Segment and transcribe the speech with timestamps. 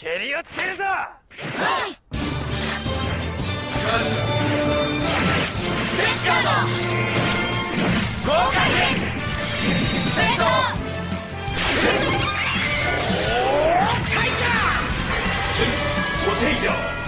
[0.00, 0.84] けりをつけるぞ！
[0.84, 1.18] は
[1.86, 1.92] い。
[6.16, 6.48] スカード
[8.26, 10.40] 豪快ベお
[14.36, 14.48] じゃ
[16.26, 16.99] お手入れ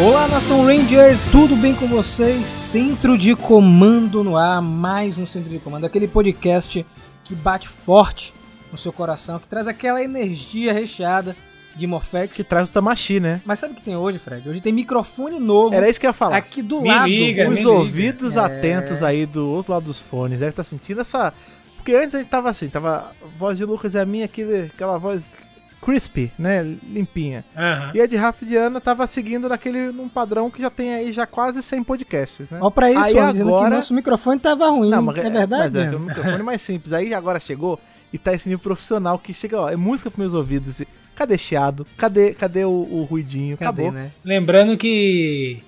[0.00, 2.46] Olá, Nação Ranger, tudo bem com vocês?
[2.46, 6.86] Centro de Comando no ar, mais um Centro de Comando, aquele podcast
[7.24, 8.32] que bate forte
[8.72, 11.36] no seu coração, que traz aquela energia recheada
[11.76, 12.34] de Morfex.
[12.36, 13.40] que traz o Tamashi, né?
[13.44, 14.48] Mas sabe o que tem hoje, Fred?
[14.48, 16.36] Hoje tem microfone novo Era isso que eu ia falar.
[16.36, 17.06] aqui do Me lado.
[17.06, 17.70] liga, Os me liga.
[17.70, 18.40] ouvidos É.
[18.40, 21.32] atentos aí do outro lado dos fones, deve estar sentindo essa.
[21.76, 24.70] Porque antes a gente tava assim, tava a voz de Lucas e a minha, aquele,
[24.74, 25.34] aquela voz
[25.80, 26.62] crispy, né?
[26.62, 27.44] Limpinha.
[27.56, 27.92] Aham.
[27.94, 30.92] E a de Rafa e de Ana tava seguindo naquele num padrão que já tem
[30.94, 32.58] aí já quase 100 podcasts, né?
[32.60, 34.90] Ó, pra isso, Aí ó, dizendo que agora- nosso microfone tava ruim.
[34.90, 35.62] Não, mas é verdade?
[35.62, 36.92] Mas é um microfone mais simples.
[36.92, 37.80] Aí agora chegou
[38.12, 40.82] e tá esse nível profissional que chega, ó, é música pros meus ouvidos.
[41.14, 41.86] Cadê chiado?
[41.96, 43.56] Cadê, cadê o, o ruidinho?
[43.56, 43.92] Cadê, Acabou.
[43.92, 44.10] né?
[44.24, 45.62] Lembrando que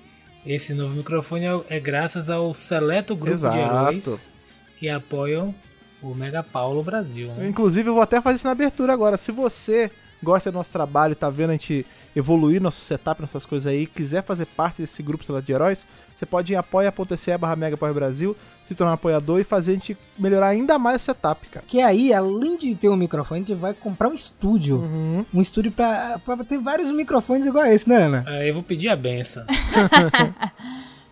[0.45, 3.55] esse novo microfone é- é graças ao seleto grupo Exato.
[3.55, 4.25] de heróis
[4.77, 5.53] que apoiam
[6.01, 7.29] o Mega Paulo Brasil.
[7.33, 7.47] Né?
[7.47, 9.15] Inclusive, eu vou até fazer isso na abertura agora.
[9.17, 9.89] Se você
[10.23, 11.85] gosta do nosso trabalho tá vendo a gente
[12.15, 15.85] evoluir nosso setup, nossas coisas aí, quiser fazer parte desse grupo Celular de Heróis,
[16.15, 19.71] você pode ir em apoia.se barra Mega Power Brasil, se tornar um apoiador e fazer
[19.71, 21.65] a gente melhorar ainda mais o setup, cara.
[21.67, 24.77] Que aí, além de ter um microfone, a gente vai comprar um estúdio.
[24.77, 25.25] Uhum.
[25.33, 28.23] Um estúdio pra, pra ter vários microfones igual a esse, né, Ana?
[28.27, 29.45] Aí eu vou pedir a benção.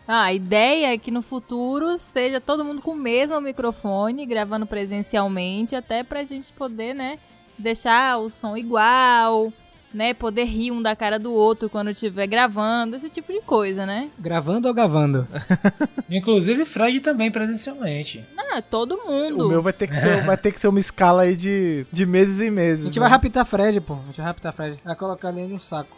[0.08, 4.66] Ah, a ideia é que no futuro esteja todo mundo com o mesmo microfone, gravando
[4.66, 7.18] presencialmente, até pra gente poder, né,
[7.62, 9.52] deixar o som igual,
[9.94, 13.86] né, poder rir um da cara do outro quando estiver gravando, esse tipo de coisa,
[13.86, 14.10] né?
[14.18, 15.28] Gravando ou gravando?
[16.10, 18.26] Inclusive Fred também presencialmente.
[18.38, 19.46] Ah, todo mundo.
[19.46, 22.06] O meu vai ter que ser, vai ter que ser uma escala aí de, de
[22.06, 22.84] meses em meses.
[22.84, 23.02] A gente né?
[23.02, 23.94] vai raptar Fred, pô.
[23.94, 24.78] A gente vai raptar Fred.
[24.84, 25.96] Vai colocar ele no saco.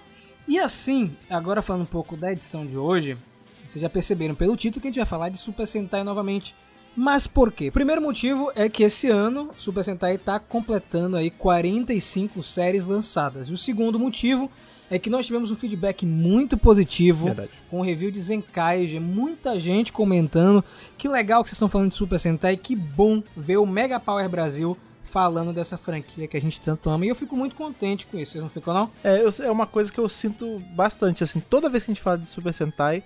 [0.47, 3.17] E assim, agora falando um pouco da edição de hoje,
[3.65, 6.53] vocês já perceberam pelo título que a gente vai falar de Super Sentai novamente.
[6.95, 7.71] Mas por quê?
[7.71, 13.49] Primeiro motivo é que esse ano Super Sentai está completando aí 45 séries lançadas.
[13.49, 14.49] E o segundo motivo
[14.91, 17.49] é que nós tivemos um feedback muito positivo Verdade.
[17.69, 20.63] com o review de Zenkai, muita gente comentando
[20.97, 24.29] que legal que vocês estão falando de Super Sentai, que bom ver o Mega Power
[24.29, 27.05] Brasil falando dessa franquia que a gente tanto ama.
[27.05, 28.89] E eu fico muito contente com isso, vocês não ficam não?
[29.03, 32.03] É, eu- é uma coisa que eu sinto bastante, assim, toda vez que a gente
[32.03, 33.03] fala de Super Sentai,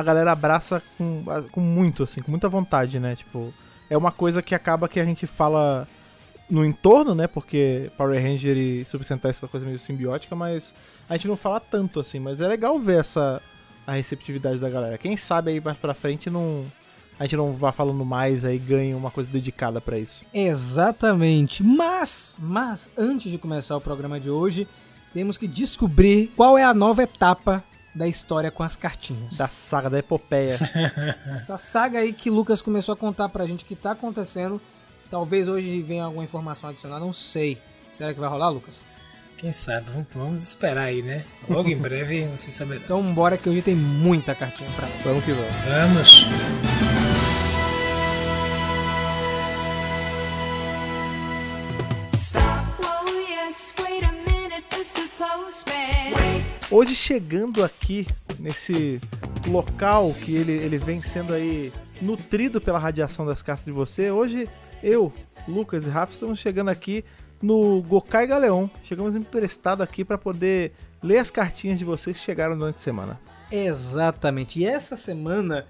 [0.00, 3.14] a galera abraça com, com muito, assim, com muita vontade, né?
[3.16, 3.52] Tipo,
[3.88, 5.86] é uma coisa que acaba que a gente fala
[6.48, 7.26] no entorno, né?
[7.26, 10.74] Porque Power Ranger e Super Sentai é uma coisa meio simbiótica, mas
[11.08, 13.40] a gente não fala tanto, assim, mas é legal ver essa
[13.86, 14.98] a receptividade da galera.
[14.98, 16.64] Quem sabe aí mais pra frente não
[17.18, 20.24] a gente não vá falando mais aí ganha uma coisa dedicada pra isso.
[20.32, 21.62] Exatamente.
[21.62, 24.66] Mas, mas antes de começar o programa de hoje,
[25.12, 27.62] temos que descobrir qual é a nova etapa
[27.94, 29.36] da história com as cartinhas.
[29.36, 30.58] Da saga da epopeia.
[31.26, 34.60] Essa saga aí que Lucas começou a contar pra gente que tá acontecendo.
[35.10, 37.58] Talvez hoje venha alguma informação adicional, não sei.
[37.98, 38.74] Será que vai rolar, Lucas?
[39.36, 39.86] Quem sabe?
[40.14, 41.24] Vamos- esperar aí, né?
[41.48, 42.80] Logo em breve você saberá.
[42.84, 45.54] Então bora que hoje tem muita cartinha pra vamos que vamos.
[45.64, 46.26] Vamos.
[52.14, 54.19] Stop, whoa, yes, wait a minute.
[56.70, 58.06] Hoje chegando aqui
[58.38, 59.00] nesse
[59.48, 64.48] local que ele, ele vem sendo aí nutrido pela radiação das cartas de você, hoje
[64.82, 65.12] eu,
[65.46, 67.04] Lucas e Rafa estamos chegando aqui
[67.42, 68.68] no Gokai Galeon.
[68.82, 70.72] Chegamos emprestado aqui para poder
[71.02, 73.20] ler as cartinhas de vocês que chegaram durante a semana.
[73.50, 74.60] Exatamente.
[74.60, 75.66] E essa semana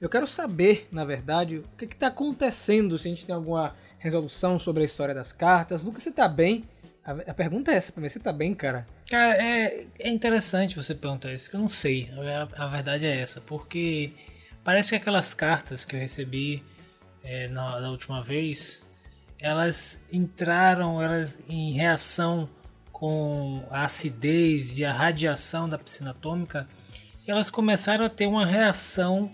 [0.00, 4.58] eu quero saber, na verdade, o que está acontecendo, se a gente tem alguma resolução
[4.58, 5.82] sobre a história das cartas.
[5.82, 6.64] Lucas, você tá bem?
[7.04, 8.86] A, pergunta é essa pra mim, você tá bem, cara?
[9.10, 12.10] Cara, é, é interessante você perguntar isso, que eu não sei.
[12.56, 14.12] A, a verdade é essa, porque
[14.64, 16.64] parece que aquelas cartas que eu recebi
[17.22, 18.82] é, na, da última vez,
[19.38, 22.48] elas entraram elas em reação
[22.90, 26.66] com a acidez e a radiação da piscina atômica,
[27.26, 29.30] e elas começaram a ter uma reação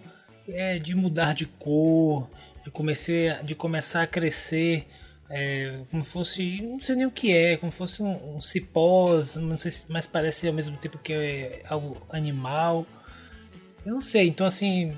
[0.48, 2.28] é, de mudar de cor,
[2.64, 4.88] de, comecei, de começar a crescer
[5.30, 9.56] é, como fosse, não sei nem o que é, como fosse um, um cipós, não
[9.56, 12.84] sei se, mas parece ao mesmo tempo que é algo animal.
[13.86, 14.92] Eu não sei, então assim,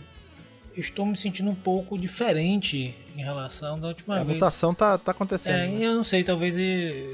[0.74, 4.34] eu estou me sentindo um pouco diferente em relação da última a vez.
[4.38, 5.54] mutação tá, tá É, acontecendo.
[5.54, 5.84] né?
[5.84, 6.56] eu não sei, talvez,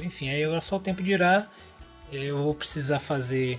[0.04, 1.50] enfim, aí agora só o tempo dirá.
[2.10, 3.58] Eu vou precisar fazer,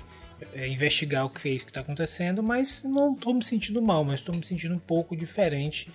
[0.53, 4.03] eh, investigar o que fez, o que está acontecendo, mas não estou me sentindo mal,
[4.03, 5.91] mas estou me sentindo um pouco diferente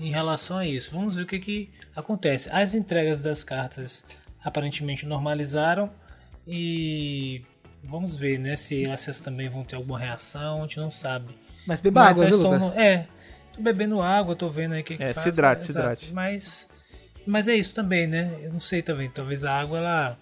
[0.00, 0.90] em relação a isso.
[0.92, 2.48] Vamos ver o que, que acontece.
[2.50, 4.04] As entregas das cartas
[4.42, 5.90] aparentemente normalizaram
[6.46, 7.42] e
[7.84, 11.34] vamos ver, né, se essas também vão ter alguma reação, a gente não sabe.
[11.66, 12.62] Mas beba Mas água, elas viu, Lucas?
[12.74, 13.06] no- É,
[13.52, 15.22] tô bebendo água, tô vendo aí o que, que É, faz.
[15.22, 16.12] se hidrate, se hidrate.
[16.12, 16.68] Mas,
[17.26, 18.38] mas é isso também, né?
[18.42, 20.16] Eu não sei também, talvez a água ela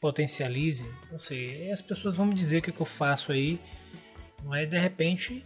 [0.00, 1.70] potencialize, não sei.
[1.70, 3.60] As pessoas vão me dizer o que, que eu faço aí,
[4.44, 5.44] mas de repente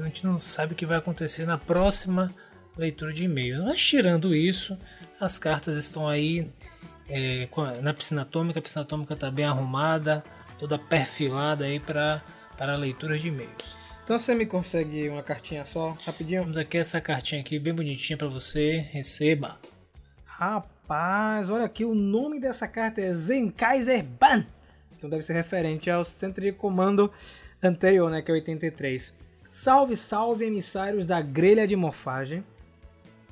[0.00, 2.34] a gente não sabe o que vai acontecer na próxima
[2.76, 3.64] leitura de e-mail.
[3.64, 4.78] Mas tirando isso,
[5.20, 6.50] as cartas estão aí
[7.08, 7.48] é,
[7.82, 10.24] na piscina atômica, a piscina atômica está bem arrumada,
[10.58, 12.22] toda perfilada aí para
[12.56, 13.76] para leitura de e-mails.
[14.04, 16.42] Então você me consegue uma cartinha só, rapidinho?
[16.42, 19.58] Temos aqui essa cartinha aqui bem bonitinha para você, receba.
[20.24, 24.46] Rapaz, olha aqui, o nome dessa carta é Zenkaiser Ban.
[24.96, 27.12] Então deve ser referente ao centro de comando
[27.62, 29.12] anterior, né, que é 83.
[29.50, 32.44] Salve, salve, emissários da grelha de morfagem.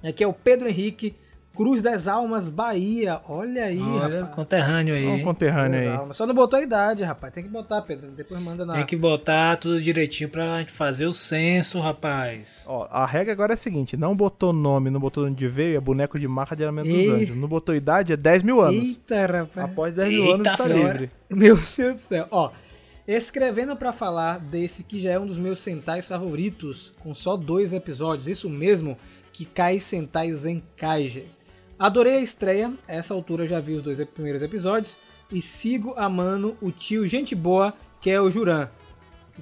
[0.05, 1.15] Aqui é o Pedro Henrique,
[1.57, 3.21] Cruz das Almas, Bahia.
[3.29, 4.35] Olha aí, Olha, rapaz.
[4.35, 5.07] conterrâneo aí.
[5.07, 5.97] Um conterrâneo Cruz aí.
[5.97, 6.17] Almas.
[6.17, 7.33] Só não botou a idade, rapaz.
[7.33, 8.11] Tem que botar, Pedro.
[8.11, 8.75] Depois manda na...
[8.75, 12.67] Tem que botar tudo direitinho pra gente fazer o censo, rapaz.
[12.69, 15.81] Ó, a regra agora é a seguinte: não botou nome, não botou onde veio, é
[15.81, 17.07] boneco de marca de Elemento Ei.
[17.07, 17.37] dos Anjos.
[17.37, 18.83] Não botou idade, é 10 mil anos.
[18.83, 19.71] Eita, rapaz.
[19.71, 20.75] Após 10 mil Eita, anos, está fera.
[20.93, 21.11] livre.
[21.31, 22.27] Meu Deus do céu.
[22.33, 22.51] Ó,
[23.07, 27.73] escrevendo pra falar desse que já é um dos meus Sentais favoritos, com só dois
[27.73, 28.97] episódios, isso mesmo,
[29.35, 31.25] Kikai Sentai Zenkaiger.
[31.77, 34.97] Adorei a estreia, a essa altura já vi os dois primeiros episódios,
[35.31, 38.69] e sigo amando o tio gente boa, que é o Juran.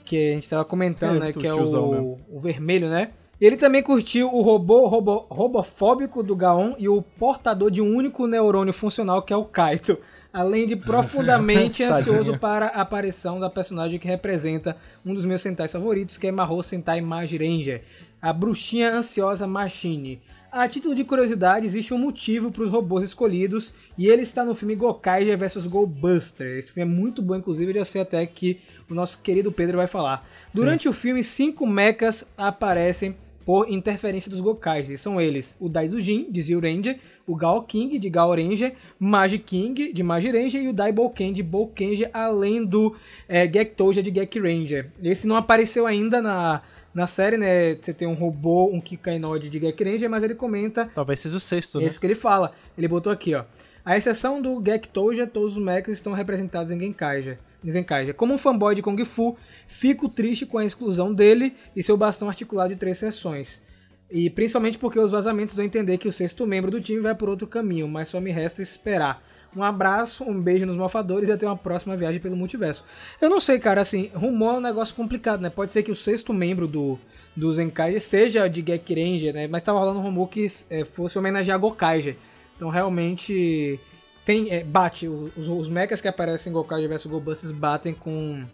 [0.07, 1.33] Que a gente tava comentando, É, né?
[1.33, 3.11] Que é o, o vermelho, né?
[3.39, 8.27] Ele também curtiu o robô, robô robofóbico do Gaon e o portador de um único
[8.27, 9.99] neurônio funcional, que é o Kaito.
[10.33, 15.73] Além de profundamente ansioso para a aparição da personagem que representa um dos meus Sentais
[15.73, 17.83] favoritos, que é Mahou Sentai Mage Ranger,
[18.23, 20.23] a bruxinha ansiosa Machine.
[20.53, 24.55] A título de curiosidade, existe um motivo para os robôs escolhidos e ele está no
[24.55, 26.59] filme Gokaiger vs Go Buster.
[26.59, 29.79] Esse filme é muito bom, inclusive, eu já sei até que o nosso querido Pedro
[29.79, 30.29] vai falar.
[30.55, 33.17] Durante o filme, cinco mechas aparecem
[33.47, 35.01] por interferência dos Gokais.
[35.01, 39.93] São eles o Daizujin, de Zio Ranger, o Gao King, de Gao Ranger, Magi King,
[39.93, 42.95] de Magi Ranger, e o Dai Bolken, de Bolkenja, além do
[43.29, 44.91] é, Gektoja, de Gek Ranger.
[45.03, 46.63] Esse não apareceu ainda na,
[46.95, 47.75] na série, né?
[47.75, 51.41] Você tem um robô, um Kikainod de Gek Ranger, mas ele comenta Talvez seja o
[51.41, 51.89] sexto, é né?
[51.89, 52.53] isso que ele fala.
[52.77, 53.45] Ele botou aqui, ó.
[53.85, 57.39] A exceção do Gektoja, todos os mechas estão representados em Genkaiger.
[57.65, 58.15] em Zenkaiger.
[58.15, 59.37] Como um fanboy de Kung Fu,
[59.67, 63.63] fico triste com a exclusão dele e seu bastão articulado de três seções.
[64.09, 67.15] E principalmente porque os vazamentos dão a entender que o sexto membro do time vai
[67.15, 69.23] por outro caminho, mas só me resta esperar.
[69.55, 72.85] Um abraço, um beijo nos mofadores e até uma próxima viagem pelo multiverso.
[73.21, 75.51] Eu não sei, cara, assim, rumor é um negócio complicado, né?
[75.51, 76.99] Pode ser que o sexto membro do,
[77.37, 79.47] do Zenkaiger seja de Gek Ranger, né?
[79.47, 82.17] Mas tava rolando um rumor que é, fosse homenagear Gokaiger.
[82.57, 83.79] Então realmente
[84.25, 88.45] tem é, bate os, os mechas que aparecem em Gokaiger vs Gobusters batem com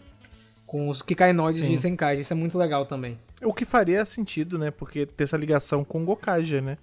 [0.66, 1.68] com os Kikainoides Sim.
[1.68, 2.20] de Zenkaiger.
[2.20, 3.18] Isso é muito legal também.
[3.42, 4.70] O que faria sentido, né?
[4.70, 6.76] Porque ter essa ligação com Gokaiger, né?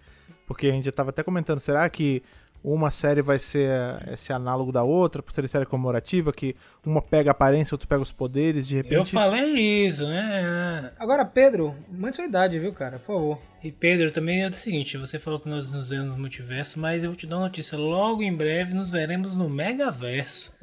[0.48, 2.24] Porque a gente já tava até comentando, será que
[2.74, 3.70] uma série vai ser
[4.12, 8.02] esse análogo da outra, por ser série comemorativa, que uma pega a aparência, outra pega
[8.02, 8.96] os poderes, de repente...
[8.96, 10.92] Eu falei isso, né?
[10.98, 12.98] Agora, Pedro, mande sua idade, viu, cara?
[13.00, 13.40] Por favor.
[13.64, 17.04] E Pedro, também é o seguinte, você falou que nós nos vemos no multiverso, mas
[17.04, 20.54] eu vou te dar uma notícia, logo em breve nos veremos no Megaverso.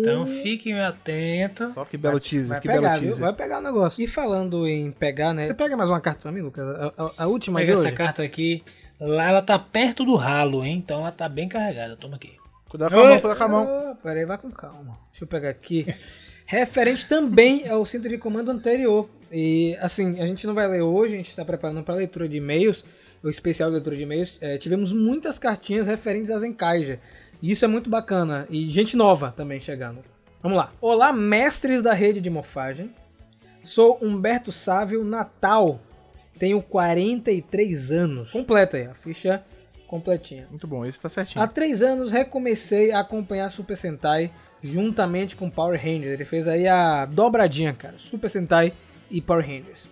[0.00, 1.72] Então fiquem atentos.
[1.74, 3.02] Só que belo teaser, Vai que pegar, belo viu?
[3.10, 3.20] teaser.
[3.24, 4.02] Vai pegar o negócio.
[4.02, 5.46] E falando em pegar, né?
[5.46, 6.64] Você pega mais uma carta pra mim, Lucas?
[6.66, 7.96] A, a- a última Pega de essa hoje?
[7.96, 8.64] carta aqui,
[9.00, 10.76] lá ela tá perto do ralo, hein?
[10.76, 12.36] Então ela tá bem carregada, toma aqui.
[12.68, 13.98] Cuidado com a mão, cuidado com a mão.
[14.02, 14.98] Peraí, vai com calma.
[15.10, 15.86] Deixa eu pegar aqui.
[16.44, 19.08] Referente também ao centro de comando anterior.
[19.30, 22.38] E assim, a gente não vai ler hoje, a gente está preparando para leitura de
[22.38, 22.84] e-mails,
[23.22, 24.36] o especial de leitura de e-mails.
[24.40, 27.00] É, tivemos muitas cartinhas referentes a Zenkaiger.
[27.42, 28.46] E isso é muito bacana.
[28.50, 30.00] E gente nova também chegando.
[30.42, 30.72] Vamos lá.
[30.80, 32.90] Olá, mestres da rede de morfagem.
[33.64, 35.80] Sou Humberto Sávio Natal.
[36.38, 38.30] Tenho 43 anos.
[38.30, 39.42] Completa aí, a ficha
[39.86, 40.46] completinha.
[40.50, 41.42] Muito bom, esse tá certinho.
[41.42, 44.30] Há três anos recomecei a acompanhar Super Sentai
[44.62, 46.12] juntamente com Power Rangers.
[46.12, 47.94] Ele fez aí a dobradinha, cara.
[47.98, 48.72] Super Sentai
[49.10, 49.86] e Power Rangers.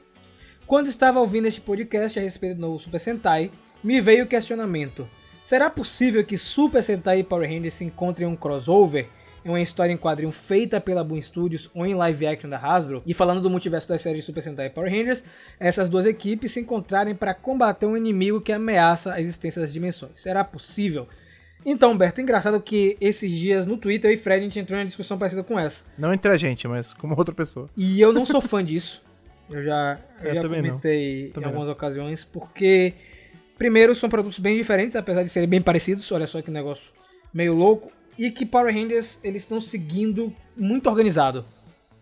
[0.66, 3.50] Quando estava ouvindo este podcast a respeito do novo Super Sentai,
[3.82, 5.08] me veio o questionamento.
[5.44, 9.06] Será possível que Super Sentai e Power Rangers se encontrem em um crossover?
[9.46, 13.02] Uma história em quadrinho feita pela Boom Studios ou em live action da Hasbro?
[13.06, 15.22] E falando do multiverso das séries Super Sentai e Power Rangers,
[15.60, 20.20] essas duas equipes se encontrarem para combater um inimigo que ameaça a existência das dimensões.
[20.20, 21.06] Será possível?
[21.64, 24.82] Então, Humberto, engraçado que esses dias no Twitter eu e Fred a gente entrou em
[24.82, 25.84] uma discussão parecida com essa.
[25.96, 27.68] Não entre a gente, mas como outra pessoa.
[27.76, 29.02] E eu não sou fã disso.
[29.50, 30.50] Eu já, eu Eu já não.
[30.50, 32.94] comentei em algumas ocasiões, porque
[33.56, 36.10] primeiro, são produtos bem diferentes, apesar de serem bem parecidos.
[36.12, 36.92] Olha só que negócio
[37.32, 37.90] meio louco.
[38.18, 41.44] E que Power Rangers, eles estão seguindo muito organizado.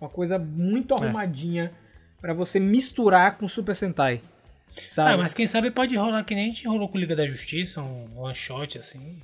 [0.00, 1.73] Uma coisa muito arrumadinha
[2.21, 4.21] pra você misturar com Super Sentai.
[4.90, 5.12] Sabe?
[5.14, 7.80] Ah, mas quem sabe pode rolar que nem a gente rolou com Liga da Justiça,
[7.80, 9.21] um one shot assim.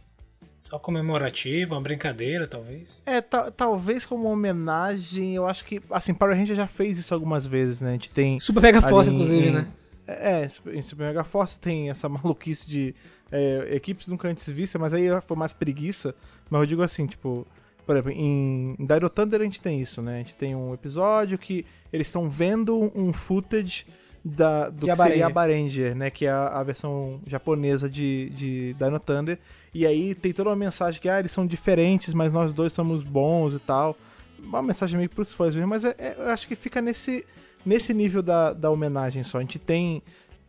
[0.63, 3.03] Só comemorativo, uma brincadeira, talvez.
[3.05, 5.81] É, ta- talvez como homenagem, eu acho que.
[5.91, 7.91] Assim, Power Ranger já fez isso algumas vezes, né?
[7.91, 8.39] A gente tem.
[8.39, 9.67] Super Mega Force, em- inclusive, em- né?
[10.07, 12.95] É, em Super Mega Force tem essa maluquice de
[13.33, 16.15] é, equipes nunca antes vistas, mas aí foi mais preguiça.
[16.51, 17.47] Mas eu digo assim, tipo,
[17.87, 20.17] por exemplo, em, Dino Thunder a gente tem isso, né?
[20.17, 23.87] A gente tem um episódio que eles estão vendo um footage
[24.25, 25.31] da, do De que seria a.
[25.31, 26.11] Baranger, né?
[26.11, 29.39] Que é a, a versão japonesa de, de Dino Thunder.
[29.73, 33.03] E aí tem toda uma mensagem que, ah, eles são diferentes, mas nós dois somos
[33.03, 33.97] bons e tal.
[34.39, 37.25] Uma mensagem meio pros fãs mesmo, mas é- é- eu acho que fica nesse,
[37.65, 39.39] nesse nível da, da homenagem só.
[39.39, 40.03] A gente tem.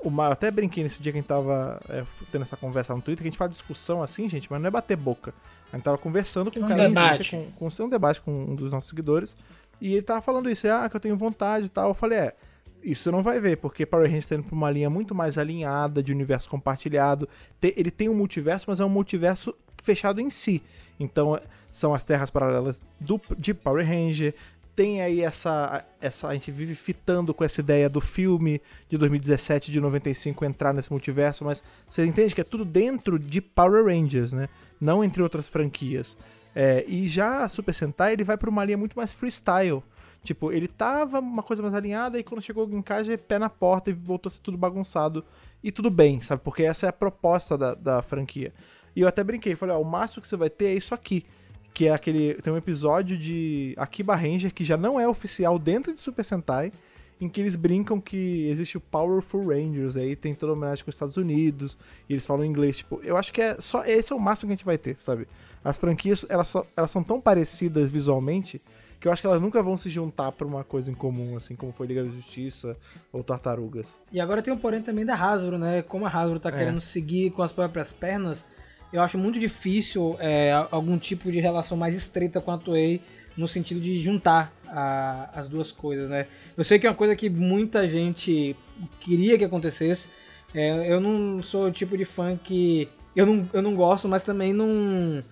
[0.03, 3.23] Eu até brinquei nesse dia que a gente tava é, tendo essa conversa no Twitter,
[3.23, 5.33] que a gente fala discussão assim, gente, mas não é bater boca.
[5.71, 7.31] A gente tava conversando com Um cara, debate.
[7.55, 9.35] Com, com um debate com um dos nossos seguidores.
[9.79, 11.89] E ele tava falando isso, ah, que eu tenho vontade e tal.
[11.89, 12.35] Eu falei, é,
[12.83, 15.37] isso você não vai ver, porque Power Rangers tá indo pra uma linha muito mais
[15.37, 17.27] alinhada, de universo compartilhado.
[17.61, 20.61] Ele tem um multiverso, mas é um multiverso fechado em si.
[20.99, 21.41] Então, é-
[21.71, 24.35] são as terras paralelas do, de Power Ranger.
[24.75, 26.27] Tem aí essa, essa.
[26.27, 30.91] A gente vive fitando com essa ideia do filme de 2017, de 95 entrar nesse
[30.91, 34.47] multiverso, mas você entende que é tudo dentro de Power Rangers, né?
[34.79, 36.17] Não entre outras franquias.
[36.55, 39.83] É, e já Super Sentai ele vai pra uma linha muito mais freestyle.
[40.23, 43.89] Tipo, ele tava uma coisa mais alinhada e quando chegou em casa, pé na porta
[43.89, 45.25] e voltou a ser tudo bagunçado.
[45.63, 46.41] E tudo bem, sabe?
[46.43, 48.53] Porque essa é a proposta da, da franquia.
[48.95, 51.25] E eu até brinquei, falei, ó, o máximo que você vai ter é isso aqui.
[51.73, 52.33] Que é aquele.
[52.35, 56.71] Tem um episódio de Akiba Ranger que já não é oficial dentro de Super Sentai.
[57.19, 60.89] Em que eles brincam que existe o Powerful Rangers, aí tem toda a homenagem com
[60.89, 61.77] os Estados Unidos,
[62.09, 64.53] e eles falam inglês, tipo, eu acho que é só esse é o máximo que
[64.53, 65.27] a gente vai ter, sabe?
[65.63, 68.59] As franquias, elas, só- elas são tão parecidas visualmente
[68.99, 71.55] que eu acho que elas nunca vão se juntar pra uma coisa em comum, assim
[71.55, 72.75] como foi Liga da Justiça
[73.13, 73.85] ou Tartarugas.
[74.11, 75.83] E agora tem um porém também da Hasbro, né?
[75.83, 76.53] Como a Hasbro tá É.
[76.53, 78.43] querendo seguir com as próprias pernas,
[78.91, 83.01] eu acho muito difícil é, algum tipo de relação mais estreita com a Toei
[83.37, 86.27] no sentido de juntar a- as duas coisas, né?
[86.57, 88.55] Eu sei que é uma coisa que muita gente
[88.99, 90.09] queria que acontecesse.
[90.53, 94.23] É, eu não sou o tipo de fã que eu não, eu não gosto, mas
[94.23, 95.23] também não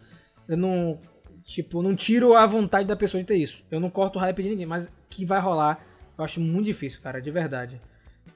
[0.48, 1.00] eu não
[1.44, 3.64] tipo não tiro a vontade da pessoa de ter isso.
[3.70, 5.86] Eu não corto o hype de ninguém, mas que vai rolar,
[6.18, 7.82] eu acho muito difícil, cara, de verdade.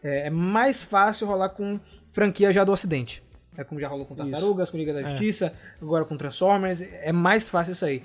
[0.04, 1.80] É, é mais fácil rolar com
[2.12, 3.24] franquia já do Ocidente.
[3.58, 5.10] É como já rolou com Tartarugas, com Liga da É.
[5.10, 6.82] Justiça, agora com Transformers.
[6.82, 8.04] É mais fácil isso aí.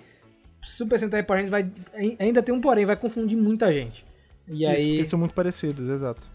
[0.62, 4.05] Super Sentai Power Rangers vai ainda tem um porém, vai confundir muita gente.
[4.47, 6.26] E Isso, aí, são muito parecidos, exato.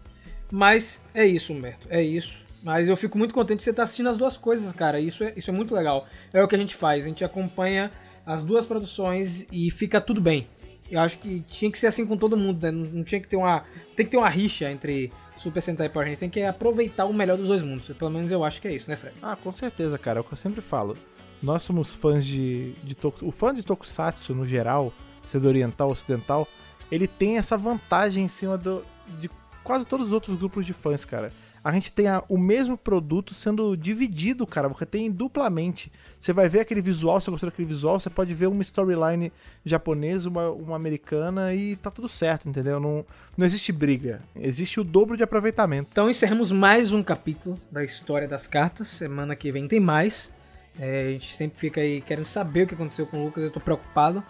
[0.52, 2.36] mas é isso, Humberto, é isso.
[2.64, 5.00] Mas eu fico muito contente de você estar assistindo as duas coisas, cara.
[5.00, 6.08] Isso é, isso é muito legal.
[6.32, 7.92] É o que a gente faz, a gente acompanha
[8.26, 10.48] as duas produções e fica tudo bem.
[10.90, 12.72] Eu acho que tinha que ser assim com todo mundo, né?
[12.72, 13.64] Não, não tinha que ter uma.
[13.96, 15.12] Tem que ter uma rixa entre
[15.44, 16.20] Super Sentai Power Rangers.
[16.20, 17.86] Tem que aproveitar o melhor dos dois mundos.
[17.98, 19.16] Pelo menos eu acho que é isso, né, Fred?
[19.22, 20.20] Ah, com certeza, cara.
[20.20, 20.96] É o que eu sempre falo.
[21.42, 24.94] Nós somos fãs de, de Tokus- O fã de Tokusatsu, no geral,
[25.26, 26.48] sendo oriental, ocidental,
[26.92, 28.84] ele tem essa vantagem em cima do,
[29.20, 29.30] de
[29.64, 31.32] quase todos os outros grupos de fãs, cara.
[31.64, 34.68] A gente tem o mesmo produto sendo dividido, cara.
[34.68, 35.90] Você tem duplamente.
[36.20, 39.32] Você vai ver aquele visual, se você gostou daquele visual, você pode ver uma storyline
[39.64, 42.82] japonesa, uma, uma americana e tá tudo certo, entendeu?
[42.82, 43.06] Não,
[43.38, 44.22] não existe briga.
[44.36, 45.90] Existe o dobro de aproveitamento.
[45.92, 48.90] Então encerramos mais um capítulo da história das cartas.
[48.90, 50.34] Semana que vem tem mais.
[50.78, 53.52] É, a gente sempre fica aí querendo saber o que aconteceu com o Lucas, eu
[53.52, 54.22] tô preocupado.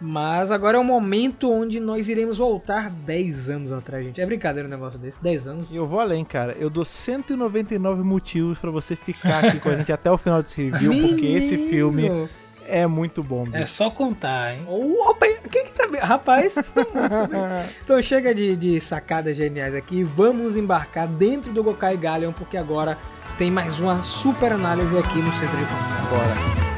[0.00, 4.20] Mas agora é o momento onde nós iremos voltar 10 anos atrás, gente.
[4.20, 5.66] É brincadeira um negócio desse, 10 anos.
[5.70, 6.56] E eu vou além, cara.
[6.58, 10.62] Eu dou 199 motivos pra você ficar aqui com a gente até o final desse
[10.70, 12.28] review, porque esse filme
[12.66, 13.44] é muito bom.
[13.52, 14.64] É só contar, hein?
[14.66, 16.00] Opa, quem que tá bem?
[16.00, 17.70] Rapaz, vocês estão muito bem.
[17.84, 20.02] Então chega de, de sacadas geniais aqui.
[20.02, 22.96] Vamos embarcar dentro do Gokai Galleon, porque agora
[23.36, 26.08] tem mais uma super análise aqui no Centro de Contato.
[26.08, 26.69] Bora.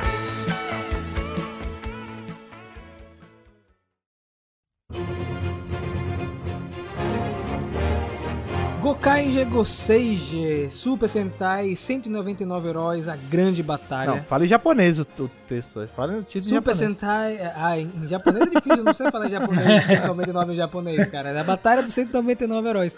[9.12, 14.12] Gokai Goseiji, Super Sentai, 199 heróis, a grande batalha.
[14.12, 15.86] Não, fala em japonês o, o texto.
[15.88, 16.94] Fala no título Super japonês.
[16.94, 17.52] Sentai.
[17.54, 21.28] Ah, em japonês é difícil, eu não sei falar em japonês, 199 em japonês, cara.
[21.28, 22.96] É a batalha dos 199 heróis.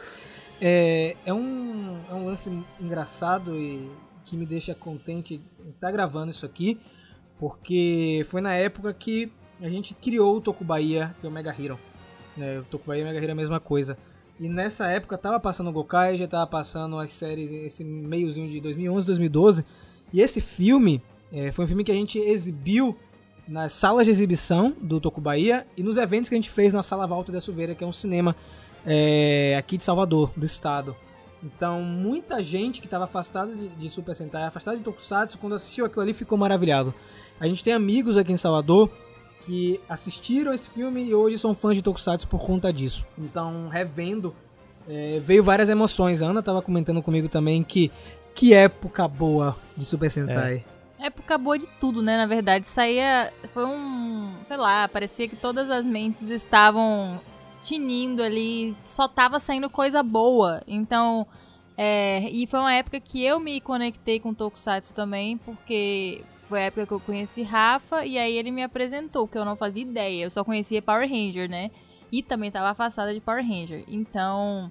[0.61, 2.49] É, é, um, é um lance
[2.81, 3.91] engraçado e
[4.25, 6.81] que me deixa contente estar gravando isso aqui,
[7.41, 11.77] porque foi na época que a gente criou o Tokubaia e o Mega Hero.
[12.37, 13.99] Né, o Tokubaia e o Mega Hero é a mesma coisa.
[14.39, 18.61] E nessa época tava passando o Gokai, já tava passando as séries, esse meiozinho de
[18.61, 19.65] 2011, 2012.
[20.13, 21.01] E esse filme
[21.33, 22.97] é, foi um filme que a gente exibiu
[23.47, 27.07] nas salas de exibição do Tokubaia e nos eventos que a gente fez na Sala
[27.07, 28.35] Walter da Silveira, que é um cinema
[28.85, 30.97] é, aqui de Salvador, do estado.
[31.43, 35.85] Então, muita gente que estava afastada de, de Super Sentai, afastada de Tokusatsu, quando assistiu
[35.85, 36.95] aquilo ali ficou maravilhado.
[37.39, 38.91] A gente tem amigos aqui em Salvador
[39.45, 43.07] que assistiram esse filme e hoje são fãs de Tokusatsu por conta disso.
[43.19, 44.35] Então, revendo,
[44.89, 46.23] é, veio várias emoções.
[46.23, 47.91] A Ana estava comentando comigo também que
[48.35, 50.65] que época boa de Super Sentai.
[50.99, 52.17] época boa de tudo, né?
[52.17, 53.33] Na verdade, saía.
[53.53, 54.35] Foi um.
[54.43, 57.21] Sei lá, parecia que todas as mentes estavam
[57.63, 60.63] tinindo ali, só tava saindo coisa boa.
[60.67, 61.27] Então.
[61.77, 66.23] É, e foi uma época que eu me conectei com o Tokusatsu também, porque
[66.55, 69.57] foi a época que eu conheci Rafa e aí ele me apresentou, que eu não
[69.57, 70.23] fazia ideia.
[70.23, 71.73] Eu só conhecia Power Ranger, né?
[72.13, 73.83] E também tava afastada de Power Ranger.
[73.89, 74.71] Então,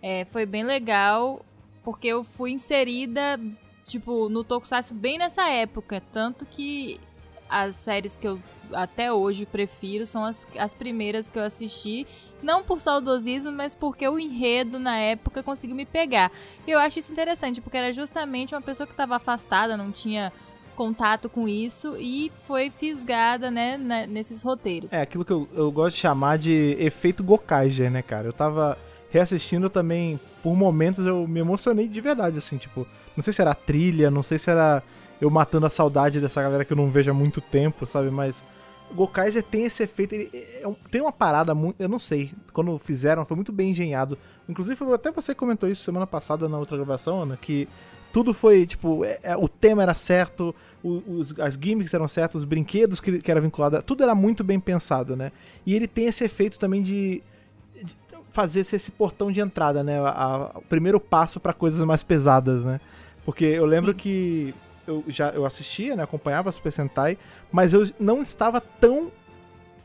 [0.00, 1.44] é, foi bem legal,
[1.84, 3.38] porque eu fui inserida
[3.84, 6.02] tipo, no Tokusatsu bem nessa época.
[6.14, 6.98] Tanto que
[7.46, 8.40] as séries que eu
[8.72, 12.06] até hoje prefiro são as, as primeiras que eu assisti.
[12.42, 16.32] Não por saudosismo, mas porque o enredo na época conseguiu me pegar.
[16.66, 20.32] E eu acho isso interessante, porque era justamente uma pessoa que estava afastada, não tinha
[20.78, 24.92] contato com isso e foi fisgada, né, na- nesses roteiros.
[24.92, 28.28] É, aquilo que eu, eu gosto de chamar de efeito Gokaiger, né, cara?
[28.28, 28.78] Eu tava
[29.10, 33.54] reassistindo também, por momentos eu me emocionei de verdade, assim, tipo, não sei se era
[33.54, 34.80] trilha, não sei se era
[35.20, 38.08] eu matando a saudade dessa galera que eu não vejo há muito tempo, sabe?
[38.08, 38.40] Mas
[38.94, 43.24] Gokaiger tem esse efeito, ele é tem uma parada muito, eu não sei, quando fizeram
[43.26, 44.16] foi muito bem engenhado.
[44.48, 47.68] Inclusive, até você comentou isso semana passada na outra gravação, Ana, que
[48.12, 52.44] tudo foi, tipo, é- é- o tema era certo, os, as gimmicks eram certas, os
[52.48, 55.32] brinquedos que, que era vinculado, tudo era muito bem pensado, né?
[55.66, 57.22] E ele tem esse efeito também de,
[57.82, 57.96] de
[58.30, 60.00] fazer esse, portão de entrada, né?
[60.00, 60.08] A-
[60.54, 62.80] a- o primeiro passo para coisas mais pesadas, né?
[63.24, 64.54] Porque eu lembro que
[64.86, 66.02] eu já eu assistia, né?
[66.02, 67.18] Acompanhava Super Sentai,
[67.52, 69.12] mas eu não estava tão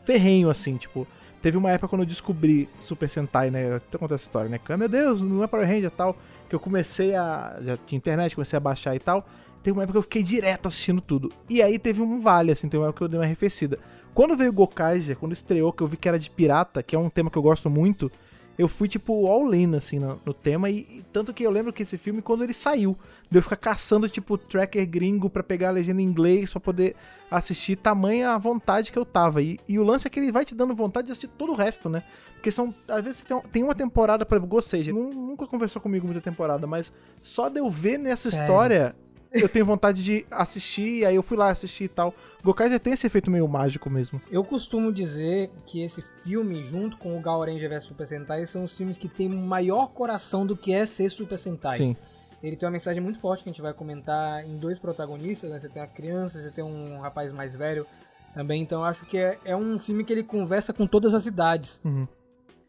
[0.05, 1.07] ferrenho assim, tipo.
[1.41, 3.69] Teve uma época quando eu descobri Super Sentai, né?
[3.69, 4.57] Eu até contei essa história, né?
[4.63, 6.15] Que, Meu Deus, não é Power Ranger e tal.
[6.49, 7.57] Que eu comecei a.
[7.61, 9.25] Já tinha internet, comecei a baixar e tal.
[9.63, 11.31] Teve uma época que eu fiquei direto assistindo tudo.
[11.49, 13.79] E aí teve um vale, assim, teve uma época que eu dei uma arrefecida.
[14.13, 17.09] Quando veio Gokaiger, quando estreou, que eu vi que era de pirata, que é um
[17.09, 18.11] tema que eu gosto muito,
[18.57, 20.69] eu fui, tipo, all-in, assim, no, no tema.
[20.69, 22.95] E, e tanto que eu lembro que esse filme, quando ele saiu,
[23.31, 26.95] deu eu ficar caçando, tipo, tracker gringo pra pegar a legenda em inglês, pra poder
[27.31, 29.41] assistir, tamanha a vontade que eu tava.
[29.41, 31.55] E, e o lance é que ele vai te dando vontade de assistir todo o
[31.55, 32.03] resto, né?
[32.35, 32.73] Porque são.
[32.87, 36.21] Às vezes você tem, tem uma temporada, por exemplo, Gosseja, nu- nunca conversou comigo muita
[36.21, 38.43] temporada, mas só de eu ver nessa Sério?
[38.43, 38.95] história,
[39.33, 42.13] eu tenho vontade de assistir, e aí eu fui lá assistir e tal.
[42.43, 44.21] Gokai já tem esse efeito meio mágico mesmo.
[44.29, 48.63] Eu costumo dizer que esse filme, junto com o Gal Ranger vs Super Sentai, são
[48.63, 51.77] os filmes que têm maior coração do que é ser Super Sentai.
[51.77, 51.95] Sim.
[52.43, 55.59] Ele tem uma mensagem muito forte que a gente vai comentar em dois protagonistas, né?
[55.59, 57.87] Você tem uma criança, você tem um rapaz mais velho
[58.33, 58.61] também.
[58.61, 61.79] Então eu acho que é, é um filme que ele conversa com todas as idades.
[61.85, 62.05] Uhum.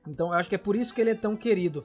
[0.06, 1.84] Então eu acho que é por isso que ele é tão querido.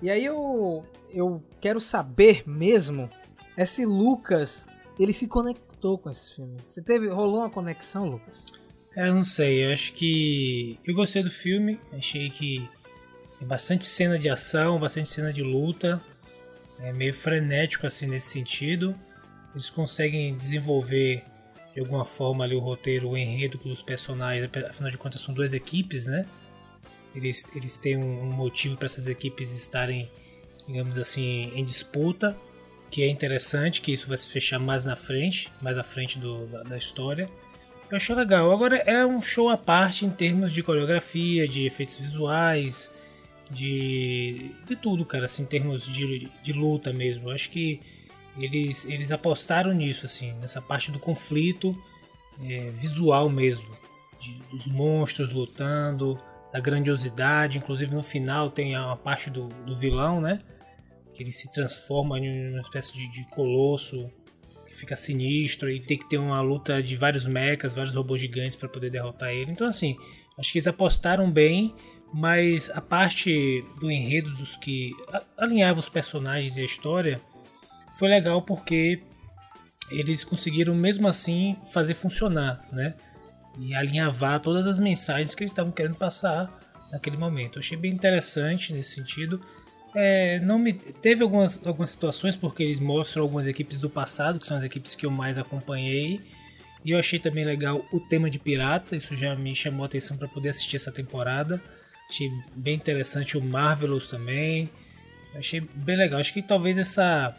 [0.00, 3.10] E aí eu, eu quero saber mesmo
[3.56, 4.66] é se Lucas
[4.98, 6.58] ele se conectou com esse filme.
[6.68, 8.42] Você teve rolou uma conexão, Lucas?
[8.96, 10.78] Eu não sei, eu acho que.
[10.84, 12.68] Eu gostei do filme, achei que
[13.38, 16.02] tem bastante cena de ação, bastante cena de luta.
[16.80, 18.94] É meio frenético assim nesse sentido.
[19.52, 21.22] Eles conseguem desenvolver
[21.74, 25.52] de alguma forma ali o roteiro, o enredo dos personagens, afinal de contas são duas
[25.52, 26.26] equipes, né?
[27.14, 30.10] Eles, eles têm um motivo para essas equipes estarem,
[30.66, 32.34] digamos assim, em disputa,
[32.90, 36.46] que é interessante, que isso vai se fechar mais na frente, mais à frente do,
[36.46, 37.28] da, da história.
[37.90, 38.50] Eu achei legal.
[38.52, 42.90] Agora é um show à parte em termos de coreografia, de efeitos visuais,
[43.50, 47.28] de, de tudo, cara, assim, em termos de, de luta mesmo.
[47.28, 47.80] Eu acho que
[48.38, 51.76] eles, eles apostaram nisso, assim, nessa parte do conflito
[52.44, 53.66] é, visual mesmo.
[54.20, 56.18] de- dos monstros lutando,
[56.52, 57.58] da grandiosidade.
[57.58, 60.40] Inclusive no final tem a parte do, do vilão, né?
[61.16, 64.10] Que ele se transforma em uma espécie de, de colosso
[64.66, 68.56] que fica sinistro e tem que ter uma luta de vários mechas, vários robôs gigantes
[68.56, 69.50] para poder derrotar ele.
[69.50, 69.96] Então assim,
[70.38, 71.74] acho que eles apostaram bem,
[72.12, 74.92] mas a parte do enredo dos que
[75.38, 77.20] alinhava os personagens e a história
[77.98, 79.02] foi legal porque
[79.90, 82.94] eles conseguiram mesmo assim fazer funcionar, né?
[83.58, 87.56] E alinhavar todas as mensagens que eles estavam querendo passar naquele momento.
[87.56, 89.40] Eu achei bem interessante nesse sentido.
[89.98, 94.46] É, não me teve algumas, algumas situações porque eles mostram algumas equipes do passado, que
[94.46, 96.20] são as equipes que eu mais acompanhei.
[96.84, 100.16] E eu achei também legal o tema de pirata, isso já me chamou a atenção
[100.18, 101.62] para poder assistir essa temporada.
[102.10, 104.68] Achei bem interessante o Marvelous também.
[105.34, 106.20] Achei bem legal.
[106.20, 107.34] Acho que talvez essa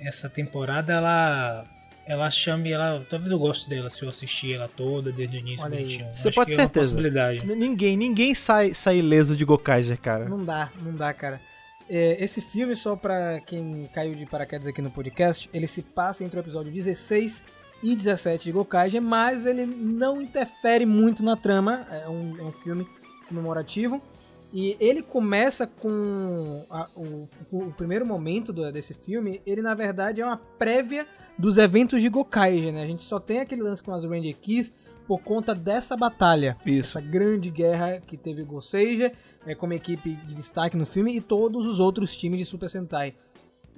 [0.00, 1.64] essa temporada ela
[2.06, 5.64] ela chame ela, talvez eu goste dela se eu assistir ela toda desde o início
[5.64, 5.86] Olha.
[5.86, 6.86] Você Acho pode que ter é uma certeza.
[6.86, 7.46] possibilidade.
[7.46, 10.28] Ninguém, ninguém sai, sai ileso de Gokaiger, cara.
[10.28, 11.40] Não dá, não dá, cara.
[11.88, 16.24] É, esse filme, só pra quem caiu de paraquedas aqui no podcast, ele se passa
[16.24, 17.44] entre o episódio 16
[17.82, 21.86] e 17 de Gokaiger, mas ele não interfere muito na trama.
[21.90, 22.86] É um, é um filme
[23.28, 24.00] comemorativo.
[24.54, 29.72] E ele começa com a- o, o- o primeiro momento do- desse filme, ele na
[29.74, 31.06] verdade é uma prévia
[31.38, 32.82] dos eventos de Gokaiger, né?
[32.82, 34.70] A gente só tem aquele lance com as Ranger Keys
[35.06, 36.56] por conta dessa batalha.
[36.64, 36.98] Isso.
[36.98, 39.12] Essa grande guerra que teve o Goseiger,
[39.46, 43.14] é, como equipe de destaque no filme, e todos os outros times de Super Sentai.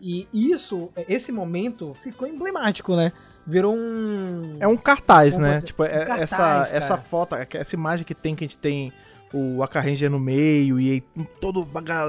[0.01, 3.13] E isso, esse momento, ficou emblemático, né?
[3.47, 4.57] Virou um...
[4.59, 5.61] É um cartaz, Como né?
[5.61, 6.69] Tipo, é- um cartaz, essa, cara.
[6.73, 8.93] essa foto, essa imagem que tem, que a gente tem
[9.33, 11.01] o Aka Ranger no meio e
[11.41, 11.67] todo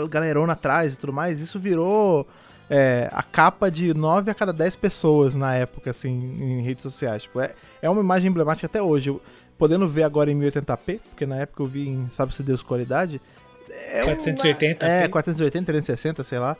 [0.09, 2.27] galerona atrás e tudo mais, isso virou
[2.69, 7.23] é, a capa de 9 a cada 10 pessoas na época, assim, em redes sociais.
[7.23, 9.09] Tipo, é, é uma imagem emblemática até hoje.
[9.09, 9.21] Eu,
[9.57, 13.21] podendo ver agora em 1080p, porque na época eu vi em sabe-se Deus qualidade.
[13.91, 15.09] É uma- 480 É, p.
[15.09, 16.57] 480, 360, sei lá.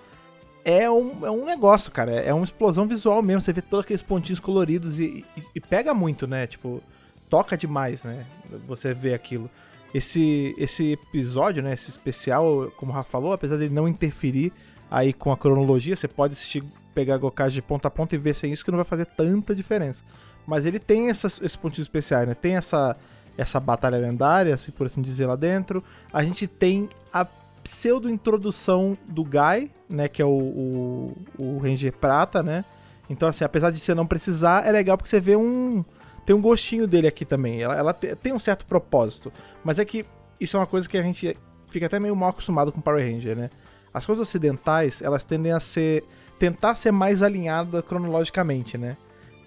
[0.64, 2.12] É um, é um negócio, cara.
[2.12, 3.42] É uma explosão visual mesmo.
[3.42, 6.48] Você vê todos aqueles pontinhos coloridos e, e- e pega muito, né?
[6.48, 6.82] Tipo,
[7.30, 8.26] toca demais, né?
[8.68, 9.50] Você vê aquilo.
[9.94, 11.74] Esse, esse episódio, né?
[11.74, 14.52] Esse especial, como o Rafa falou, apesar dele não interferir
[14.90, 18.34] aí com a cronologia, você pode assistir, pegar Gokage de ponta a ponta e ver
[18.34, 20.04] sem isso que não vai fazer tanta diferença.
[20.48, 22.34] Mas ele tem essas, esses pontinhos especiais, né?
[22.36, 22.96] Tem essa,
[23.38, 25.84] essa batalha lendária, assim, por assim dizer, lá dentro.
[26.14, 27.26] A gente tem a
[27.64, 30.08] pseudo-introdução do Guy, né?
[30.08, 32.64] Que é o, o, o Ranger Prata, né?
[33.10, 35.84] Então, assim, apesar de você não precisar, é legal porque você vê um.
[36.26, 37.62] Tem um gostinho dele aqui também.
[37.62, 39.32] Ela, ela te- tem um certo propósito.
[39.64, 40.06] Mas é que
[40.40, 41.38] isso é uma coisa que a gente
[41.70, 43.50] fica até meio mal acostumado com Power Ranger, né?
[43.96, 46.04] As coisas ocidentais, elas tendem a ser.
[46.38, 48.98] tentar ser mais alinhada cronologicamente, né?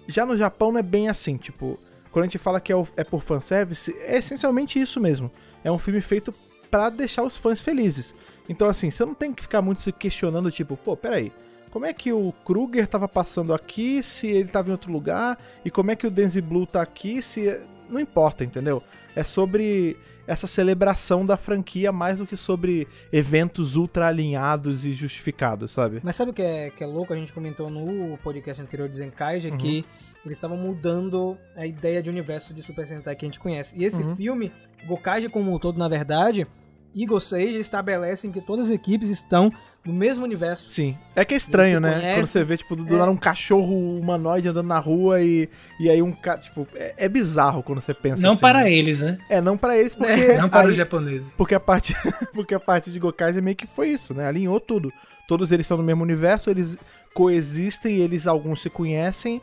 [0.07, 1.79] Já no Japão não é bem assim, tipo,
[2.11, 5.29] quando a gente fala que é, o- é por fanservice, é essencialmente isso mesmo.
[5.63, 6.33] É um filme feito
[6.71, 8.15] pra deixar os fãs felizes.
[8.49, 11.31] Então, assim, você não tem que ficar muito se questionando, tipo, pô, peraí,
[11.69, 15.37] como é que o Kruger tava passando aqui se ele tava em outro lugar?
[15.63, 17.55] E como é que o Denzi Blue tá aqui se.
[17.87, 18.81] Não importa, entendeu?
[19.15, 19.95] É sobre
[20.29, 25.99] essa celebração da franquia mais do que sobre eventos ultra alinhados e justificados, sabe?
[26.03, 27.11] Mas sabe o que é, que é louco?
[27.11, 29.57] A gente comentou no podcast anterior de Zenkaiger Uhum.
[29.57, 29.83] que
[30.25, 33.75] eles estavam mudando a ideia de universo de Super Sentai que a gente conhece.
[33.77, 34.15] E esse Uhum.
[34.15, 34.51] filme,
[34.87, 36.45] Gokaiger como um todo, na verdade,
[36.93, 39.49] e Goseiger estabelecem que todas as equipes estão
[39.85, 40.67] no mesmo universo.
[40.69, 40.97] Sim.
[41.15, 41.93] É que é estranho, Você né?
[41.93, 42.19] conhece?
[42.19, 42.97] Quando você vê, tipo, do do É.
[42.99, 46.39] nada um cachorro humanoide andando na rua e, e aí um cara.
[46.39, 48.71] Tipo, é, é bizarro quando você pensa Não assim, para né?
[48.73, 49.17] eles, né?
[49.29, 50.33] É, não para eles, porque.
[50.37, 51.35] Não para aí- os japoneses.
[51.35, 51.95] Porque a parte,
[52.33, 54.27] porque a parte de Gokaiger meio que foi isso, né?
[54.27, 54.91] Alinhou tudo.
[55.27, 56.75] Todos eles estão no mesmo universo, eles
[57.13, 59.41] coexistem, eles alguns se conhecem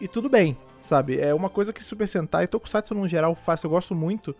[0.00, 1.18] e tudo bem, sabe?
[1.18, 4.34] É uma coisa que Super Sentai e Tokusatsu no geral faz, eu gosto muito,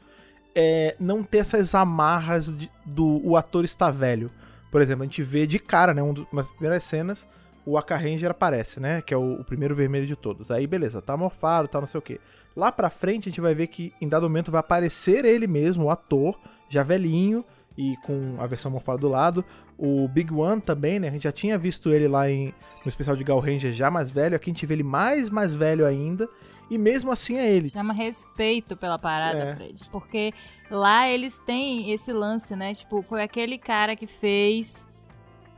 [0.54, 4.30] é não ter essas amarras de- do o ator está velho.
[4.75, 7.29] Por exemplo, a gente vê de cara, né, um uma das primeiras cenas,
[7.65, 10.51] o Aka Ranger aparece, né, que é o, o primeiro vermelho de todos.
[10.51, 12.21] Aí beleza, tá morfado, tá não sei o que.
[12.57, 15.85] Lá pra frente a gente vai ver que em dado momento vai aparecer ele mesmo,
[15.85, 16.37] o ator,
[16.69, 17.45] já velhinho
[17.79, 19.45] e com a versão morfada do lado.
[19.79, 21.07] O Big One também, né?
[21.07, 22.53] A gente já tinha visto ele lá em,
[22.85, 24.35] no especial de Gal Ranger já mais velho.
[24.35, 26.29] Aqui a gente vê ele mais, mais velho ainda.
[26.70, 27.70] E mesmo assim é ele.
[27.70, 29.55] Chama respeito pela parada, É.
[29.57, 29.85] Fred.
[29.90, 30.33] Porque
[30.70, 32.74] lá eles têm esse lance, né?
[32.74, 34.87] Tipo, foi aquele cara que fez.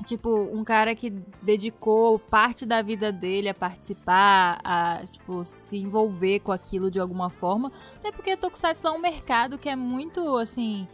[0.05, 1.09] Tipo, um cara que
[1.41, 7.31] dedicou parte da vida dele a participar, a, tipo, se envolver com aquilo de alguma
[7.31, 7.73] forma.
[7.99, 10.87] Até porque Tokusatsu é um mercado que é muito, assim,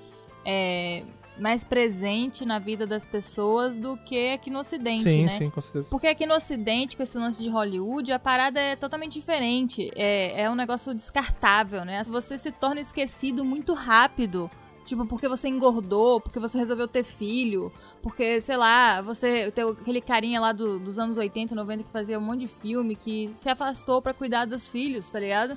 [0.45, 1.03] é,
[1.39, 5.31] mais presente na vida das pessoas do que aqui no Ocidente, sim, né?
[5.31, 5.89] sim, com certeza.
[5.91, 9.91] Porque aqui no Ocidente, com esse lance de Hollywood, a parada é totalmente diferente.
[9.97, 12.03] É, é um negócio descartável, né?
[12.05, 14.51] Você se torna esquecido muito rápido.
[14.85, 20.01] Tipo, porque você engordou, porque você resolveu ter filho, porque, sei lá, você tem aquele
[20.01, 23.49] carinha lá do- dos anos 80, 90 que fazia um monte de filme, que se
[23.49, 25.57] afastou pra cuidar dos filhos, tá ligado?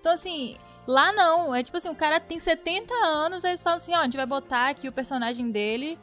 [0.00, 1.54] Então, assim, lá não.
[1.54, 4.16] É tipo assim, o cara tem 70 anos, aí eles falam assim, ó, a gente
[4.16, 5.98] vai botar aqui o personagem dele,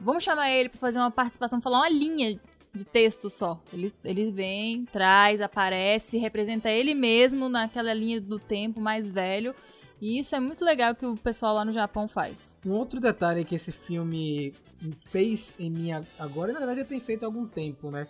[0.00, 2.38] vamos chamar ele pra fazer uma participação, falar uma linha
[2.74, 3.60] de texto só.
[3.72, 9.54] Ele, ele vem, traz, aparece, representa ele mesmo naquela linha do tempo mais velho.
[10.00, 12.56] E isso é muito legal que o pessoal lá no Japão faz.
[12.64, 14.54] Um outro detalhe que esse filme
[15.10, 18.06] fez em mim agora, na verdade já tem feito há algum tempo, né?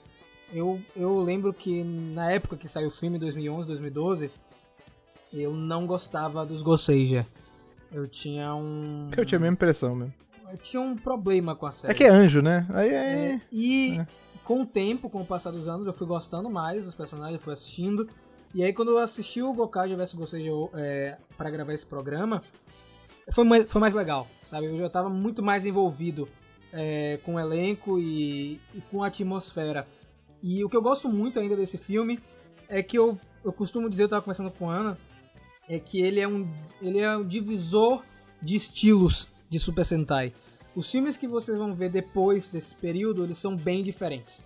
[0.52, 4.30] Eu, eu lembro que na época que saiu o filme, 2011, 2012,
[5.32, 7.26] eu não gostava dos Goseiger.
[7.92, 9.10] Eu tinha um...
[9.16, 10.14] Eu tinha a mesma impressão mesmo.
[10.62, 11.92] tinha um problema com a série.
[11.92, 12.66] É que é anjo, né?
[12.70, 13.32] Aí é.
[13.32, 14.00] É, e
[14.44, 17.44] com o tempo, com o passar dos anos, eu fui gostando mais dos personagens, eu
[17.44, 18.08] fui assistindo.
[18.54, 22.42] E aí quando eu assisti o Gokage vs Gosei é, para gravar esse programa,
[23.32, 24.66] foi mais, foi mais legal, sabe?
[24.66, 26.28] Eu já tava muito mais envolvido
[26.72, 29.86] é, com o elenco e, e com a atmosfera.
[30.42, 32.20] E o que eu gosto muito ainda desse filme
[32.68, 34.98] é que eu, eu costumo dizer, eu tava conversando com a Ana,
[35.68, 36.48] é que ele é um,
[36.80, 38.02] ele é um divisor
[38.40, 40.32] de estilos de Super Sentai.
[40.74, 44.42] Os filmes que vocês vão ver depois desse período, eles são bem diferentes.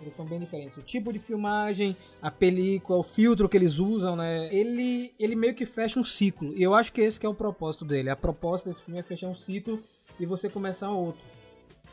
[0.00, 0.76] Eles são bem diferentes.
[0.76, 4.52] O tipo de filmagem, a película, o filtro que eles usam, né?
[4.52, 6.56] Ele, ele meio que fecha um ciclo.
[6.56, 8.10] E eu acho que esse que é o propósito dele.
[8.10, 9.78] A proposta desse filme é fechar um ciclo
[10.18, 11.20] e você começar outro.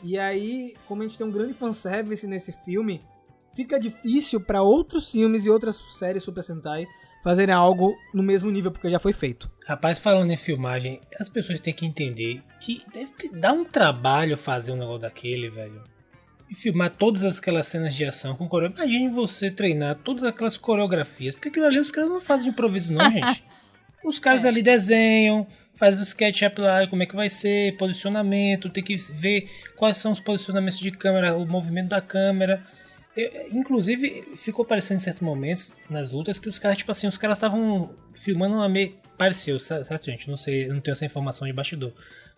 [0.02, 3.02] E aí, como a gente tem um grande fanservice nesse filme,
[3.54, 6.88] fica difícil para outros filmes e outras séries Super Sentai
[7.28, 9.52] fazerem algo no mesmo nível, porque já foi feito.
[9.66, 14.38] Rapaz, falando em filmagem, as pessoas têm que entender que deve te dar um trabalho
[14.38, 15.84] fazer um negócio daquele, velho.
[16.50, 18.86] E filmar todas aquelas cenas de ação com coreografia.
[18.86, 21.36] Imagine você treinar todas aquelas coreografias.
[21.36, 23.44] Porque aquilo ali os caras não fazem de improviso, não, gente.
[24.06, 28.82] Os caras ali desenham, fazem o SketchUp lá, como é que vai ser, posicionamento, tem
[28.82, 32.66] que ver quais são os posicionamentos de câmera, o movimento da câmera.
[33.18, 37.18] É, Inclusive, ficou parecendo em certos momentos nas lutas que os caras, tipo assim, os
[37.18, 38.96] caras estavam filmando uma meio.
[39.18, 40.30] Pareceu, certo, gente?
[40.30, 41.92] Não sei, não tenho essa informação de bastidor.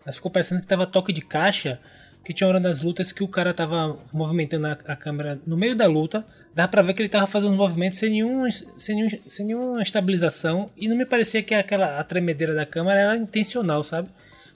[0.04, 1.78] Mas ficou parecendo que tava toque de caixa,
[2.24, 5.76] que tinha hora das lutas que o cara tava movimentando a, a câmera no meio
[5.76, 6.26] da luta.
[6.54, 10.70] Dá pra ver que ele tava fazendo movimentos sem, nenhum, sem, nenhum, sem nenhuma estabilização.
[10.74, 14.08] E não me parecia que aquela a tremedeira da câmera era intencional, sabe?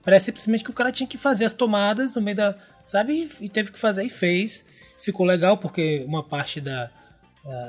[0.02, 2.56] Parece simplesmente que o cara tinha que fazer as tomadas no meio da.
[2.87, 3.30] Sabe?
[3.38, 4.64] E teve que fazer e fez
[5.05, 6.90] ficou legal porque uma parte da,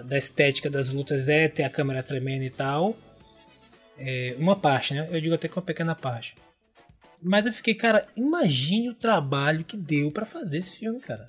[0.06, 2.96] da, estética das lutas é ter a câmera tremendo e tal.
[3.98, 5.08] É, uma parte, né?
[5.12, 6.36] Eu digo até que uma pequena parte.
[7.22, 11.28] Mas eu fiquei, cara, imagine o trabalho que deu pra fazer esse filme, cara.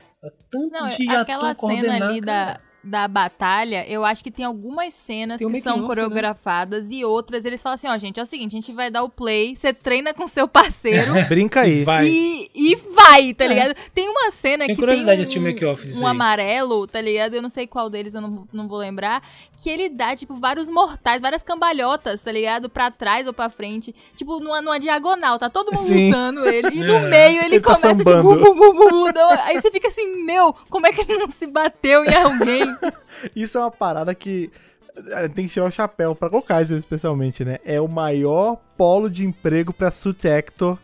[0.51, 2.55] Tanto Não, de ator coordenar, ali cara.
[2.55, 7.05] da, da batalha, eu acho que tem algumas cenas Tem que são off, coreografadas e
[7.05, 9.57] outras eles falam assim, ó, gente, é o seguinte, a gente vai dar o play,
[9.57, 11.83] você treina com seu parceiro Brinca aí.
[11.85, 12.07] Vai.
[12.07, 13.75] e, e vai, tá ligado?
[13.95, 16.11] Tem uma cena Tem que curiosidade tem um, make-off um aí.
[16.11, 17.35] amarelo, tá ligado?
[17.35, 19.23] Eu não sei qual deles, eu não, não vou lembrar,
[19.63, 22.69] que ele dá, tipo, vários mortais, várias cambalhotas, tá ligado?
[22.71, 26.07] Pra trás ou pra frente, tipo, numa, numa diagonal, tá todo mundo Sim.
[26.07, 27.09] lutando ele, e no É.
[27.09, 28.45] meio ele, Ele tá começa, tipo, sambando.
[28.45, 31.31] vu, vu, vu, vu, não, aí você fica assim, meu, como é que ele não
[31.31, 32.76] se bateu em alguém?
[33.35, 34.51] Isso é uma parada que
[34.97, 37.59] eh, tem que tirar o chapéu pra Gokaiser especialmente, né?
[37.65, 40.79] É o maior polo de emprego pra suit actor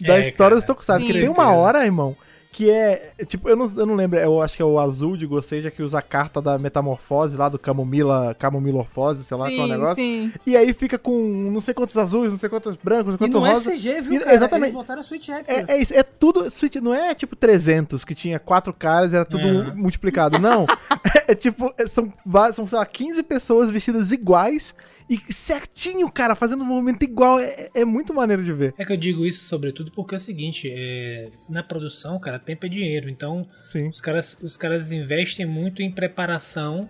[0.00, 1.06] da É, história cara, dos Tokusatsu.
[1.06, 2.16] Porque tem uma hora, irmão,
[2.56, 3.12] que é.
[3.26, 5.82] Tipo, eu não, eu não lembro, eu acho que é o azul de Goseja que
[5.82, 9.94] usa a carta da metamorfose lá do Camomila, Camomilorfose, sei lá qual é o negócio.
[9.96, 10.32] sim.
[10.46, 11.12] E aí fica com
[11.52, 13.74] não sei quantos azuis, não sei quantos brancos, não sei E quantos não é rosas.
[13.74, 14.34] CG, viu, E- cara?
[14.34, 14.68] exatamente.
[14.70, 15.68] Eles botaram Switch Actors.
[15.68, 16.48] É, é isso, é tudo.
[16.48, 19.74] Switch, não é tipo 300 que tinha quatro caras e era tudo É.
[19.74, 20.66] multiplicado, não.
[21.28, 24.74] é, tipo, é, são, va- são, sei lá, 15 pessoas vestidas iguais
[25.08, 27.38] e certinho, cara, fazendo um movimento igual.
[27.38, 28.74] É, é muito maneiro de ver.
[28.76, 32.66] É que eu digo isso sobretudo porque é o seguinte, é, na produção, cara, tempo
[32.66, 33.08] é dinheiro.
[33.08, 33.88] Então, Sim.
[33.88, 36.88] os caras, os caras investem muito em preparação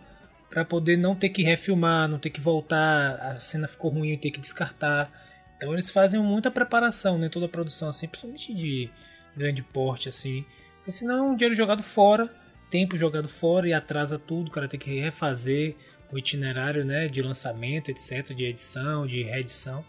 [0.49, 4.17] pra poder não ter que refilmar, não ter que voltar, a cena ficou ruim e
[4.17, 5.11] ter que descartar.
[5.57, 8.91] Então eles fazem muita preparação em toda a produção, assim, principalmente de
[9.37, 10.45] grande porte, assim.
[10.79, 12.33] Porque senão é um dinheiro jogado fora,
[12.71, 15.77] tempo jogado fora e atrasa tudo, o cara tem que refazer
[16.13, 19.85] o itinerário, né, de lançamento, etc, de edição, de reedição.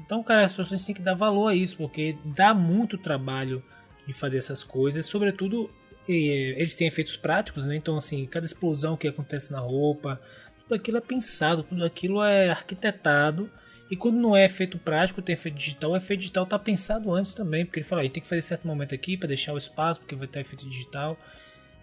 [0.00, 3.62] Então, cara, as pessoas têm que dar valor a isso, porque dá muito trabalho
[4.06, 5.70] de fazer essas coisas, sobretudo
[6.08, 7.76] eh, eles têm efeitos práticos, né?
[7.76, 10.20] Então, assim, cada explosão que acontece na roupa,
[10.62, 13.50] tudo aquilo é pensado, tudo aquilo é arquitetado.
[13.90, 17.34] E quando não é efeito prático, tem efeito digital, o efeito digital tá pensado antes
[17.34, 20.00] também, porque ele fala, aí tem que fazer certo momento aqui para deixar o espaço,
[20.00, 21.18] porque vai ter efeito digital.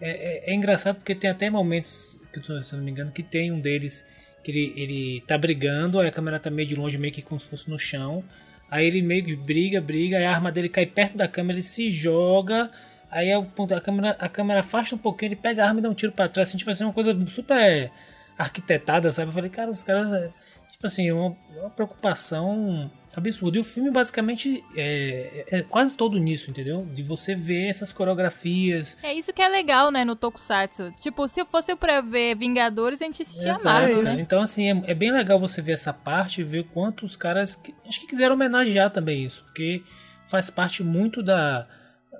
[0.04, 3.22] É, é- é engraçado porque tem até momentos, que se eu não me engano, que
[3.22, 4.04] tem um deles
[4.42, 7.40] que ele, ele tá brigando, aí a câmera tá meio de longe, meio que como
[7.40, 8.24] se fosse no chão.
[8.68, 11.62] Aí ele meio que briga, briga, aí a arma dele cai perto da câmera, ele
[11.62, 12.70] se joga.
[13.10, 15.88] Aí a, a, câmera, a câmera afasta um pouquinho, ele pega a arma e dá
[15.90, 17.90] um tiro pra trás, assim, tipo assim, uma coisa super
[18.36, 19.28] arquitetada, sabe?
[19.28, 20.12] Eu falei, cara, os caras.
[20.12, 20.32] é,
[20.70, 23.56] Tipo assim, é uma, uma preocupação absurda.
[23.58, 26.86] E o filme basicamente é, é quase todo nisso, entendeu?
[26.92, 28.96] De você ver essas coreografias.
[29.02, 30.92] É isso que é legal, né, no Tokusatsu.
[31.00, 34.16] Tipo, se fosse pra ver Vingadores, a gente assistia Exato, mais, né?
[34.20, 37.54] Então, assim, é, é bem legal você ver essa parte e ver quanto os caras.
[37.54, 39.82] que- acho que quiseram homenagear também isso, porque
[40.26, 41.66] faz parte muito da,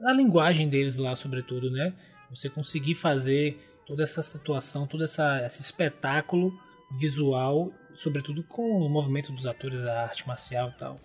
[0.03, 1.93] da linguagem deles lá, sobretudo, né?
[2.31, 6.53] Você conseguir fazer toda essa situação, todo essa, esse espetáculo
[6.91, 10.99] visual, sobretudo com o movimento dos atores, a arte marcial e tal.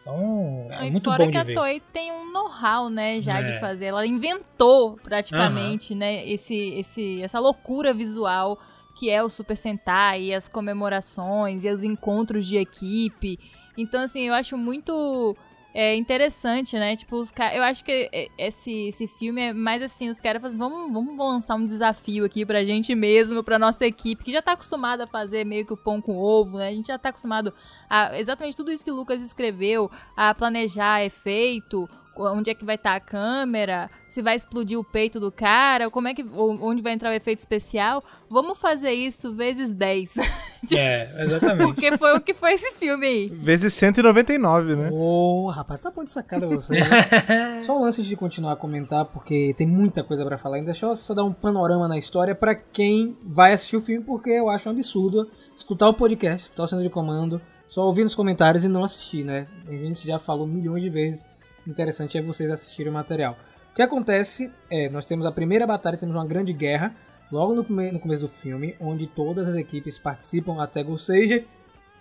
[0.00, 1.54] Então, é E muito fora bom que de a ver.
[1.54, 3.52] Toei tem um know-how, né, já É.
[3.54, 3.86] de fazer.
[3.86, 8.58] Ela inventou praticamente, né, esse, esse, essa loucura visual
[8.96, 13.40] que é o Super Sentai, e as comemorações e os encontros de equipe.
[13.76, 15.36] Então, assim, eu acho muito
[15.74, 16.94] é, interessante, né?
[16.96, 20.40] Tipo, os ca- eu acho que é, esse, esse filme é mais assim, os caras
[20.40, 24.40] fazem, vamos, vamos lançar um desafio aqui pra gente mesmo, pra nossa equipe, que já
[24.40, 26.68] tá acostumada a fazer meio que o pão com ovo, né?
[26.68, 27.52] A gente já tá acostumado
[27.90, 32.74] a exatamente tudo isso que o Lucas escreveu, a planejar efeito, onde é que vai
[32.76, 36.92] estar a câmera, se vai explodir o peito do cara, como é que onde vai
[36.92, 38.02] entrar o efeito especial.
[38.30, 40.14] Vamos fazer isso vezes 10.
[40.74, 41.66] É, exatamente.
[41.66, 43.28] Porque foi o que foi esse filme aí.
[43.28, 44.88] Vezes 199, né?
[44.90, 46.80] Ô, rapaz, tá bom de sacada você.
[46.80, 47.60] né?
[47.66, 50.86] só um antes de continuar a comentar, porque tem muita coisa pra falar ainda, deixa
[50.86, 54.48] eu só dar um panorama na história pra quem vai assistir o filme, porque eu
[54.48, 58.64] acho um absurdo escutar o podcast, escutar o centro de comando, só ouvir nos comentários
[58.64, 59.46] e não assistir, né?
[59.66, 61.24] A gente já falou milhões de vezes,
[61.66, 63.36] interessante é vocês assistirem o material.
[63.72, 66.94] O que acontece é, nós temos a primeira batalha, temos uma grande guerra,
[67.32, 71.46] logo no, come- no começo do filme, onde todas as equipes participam até Goseiger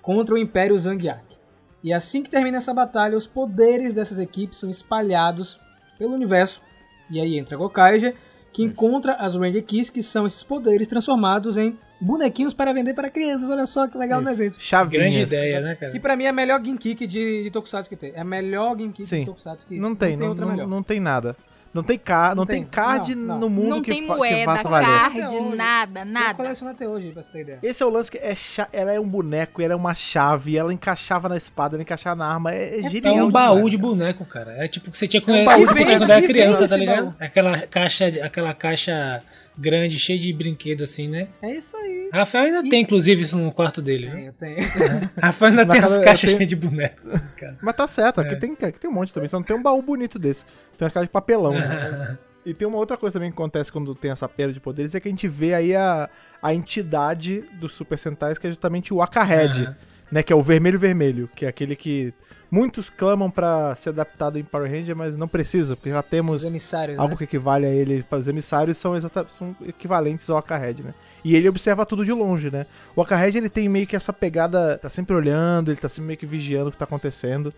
[0.01, 1.23] contra o Império Zangiak.
[1.83, 5.59] E assim que termina essa batalha, os poderes dessas equipes são espalhados
[5.97, 6.61] pelo universo.
[7.09, 8.15] E aí entra Gokaiger,
[8.53, 13.09] que encontra as Ranger Keys, que são esses poderes transformados em bonequinhos para vender para
[13.09, 13.49] crianças.
[13.49, 14.61] Olha só que legal, né, gente?
[14.61, 15.01] Chavinhas.
[15.03, 15.91] Grande ideia, né, cara?
[15.91, 18.11] Que pra mim é a melhor Ginkiki de, de Tokusatsu que tem.
[18.15, 19.19] É a melhor Ginkiki Sim.
[19.21, 20.67] de Tokusatsu que Não tem, não, outra não, melhor.
[20.67, 21.35] não tem nada.
[21.73, 22.29] Não tem, ca...
[22.29, 22.65] não Não tem tem.
[22.69, 23.39] card Não, não.
[23.39, 24.85] no mundo Não que, tem fa- que moeda, faça valer.
[24.87, 25.55] card, hoje.
[25.55, 26.33] nada, Eu nada.
[26.35, 27.59] coleciono até hoje, pra você ter ideia.
[27.63, 28.35] Esse é o lance que é
[28.71, 32.27] ela é um boneco, ela é uma chave, ela encaixava na espada, ela encaixava na
[32.31, 33.25] arma, é, é É genial.
[33.25, 34.51] um baú demais, de boneco, cara.
[34.63, 37.15] É tipo que você tinha um baú que você tinha quando era criança, tá ligado?
[37.19, 39.23] Aquela caixa, aquela caixa
[39.57, 41.27] grande, cheia de brinquedo assim, né?
[41.41, 42.09] É isso aí.
[42.13, 44.19] Rafael ainda tem, inclusive, isso no quarto dele, viu?
[44.19, 44.57] Eu tenho.
[45.21, 47.01] Rafael ainda Mas, tem as cara, eu caixas tenho- cheias de boneco.
[47.37, 47.57] cara.
[47.61, 48.25] Mas tá certo, É.
[48.25, 50.45] aqui, tem, aqui tem um monte também, só não tem um baú bonito desse.
[50.77, 51.53] Tem uma cara de papelão.
[51.53, 52.17] né?
[52.45, 54.99] E tem uma outra coisa também que acontece quando tem essa perda de poderes, é
[54.99, 56.09] que a gente vê aí a,
[56.41, 59.77] a entidade dos Super Sentais, que é justamente o Akahead, Aham.
[60.11, 60.21] né?
[60.23, 62.13] Que é o vermelho vermelho, que é aquele que
[62.53, 66.43] muitos clamam pra ser adaptado em Power Ranger, mas não precisa, porque já temos
[66.99, 67.17] algo né?
[67.17, 68.05] que equivale a ele.
[68.11, 70.93] Os emissários são, exata, são equivalentes ao Akahead, né?
[71.23, 72.67] E ele observa tudo de longe, né?
[72.95, 76.19] O Akahead, ele tem meio que essa pegada, tá sempre olhando, ele tá sempre meio
[76.19, 77.51] que vigiando o que tá acontecendo,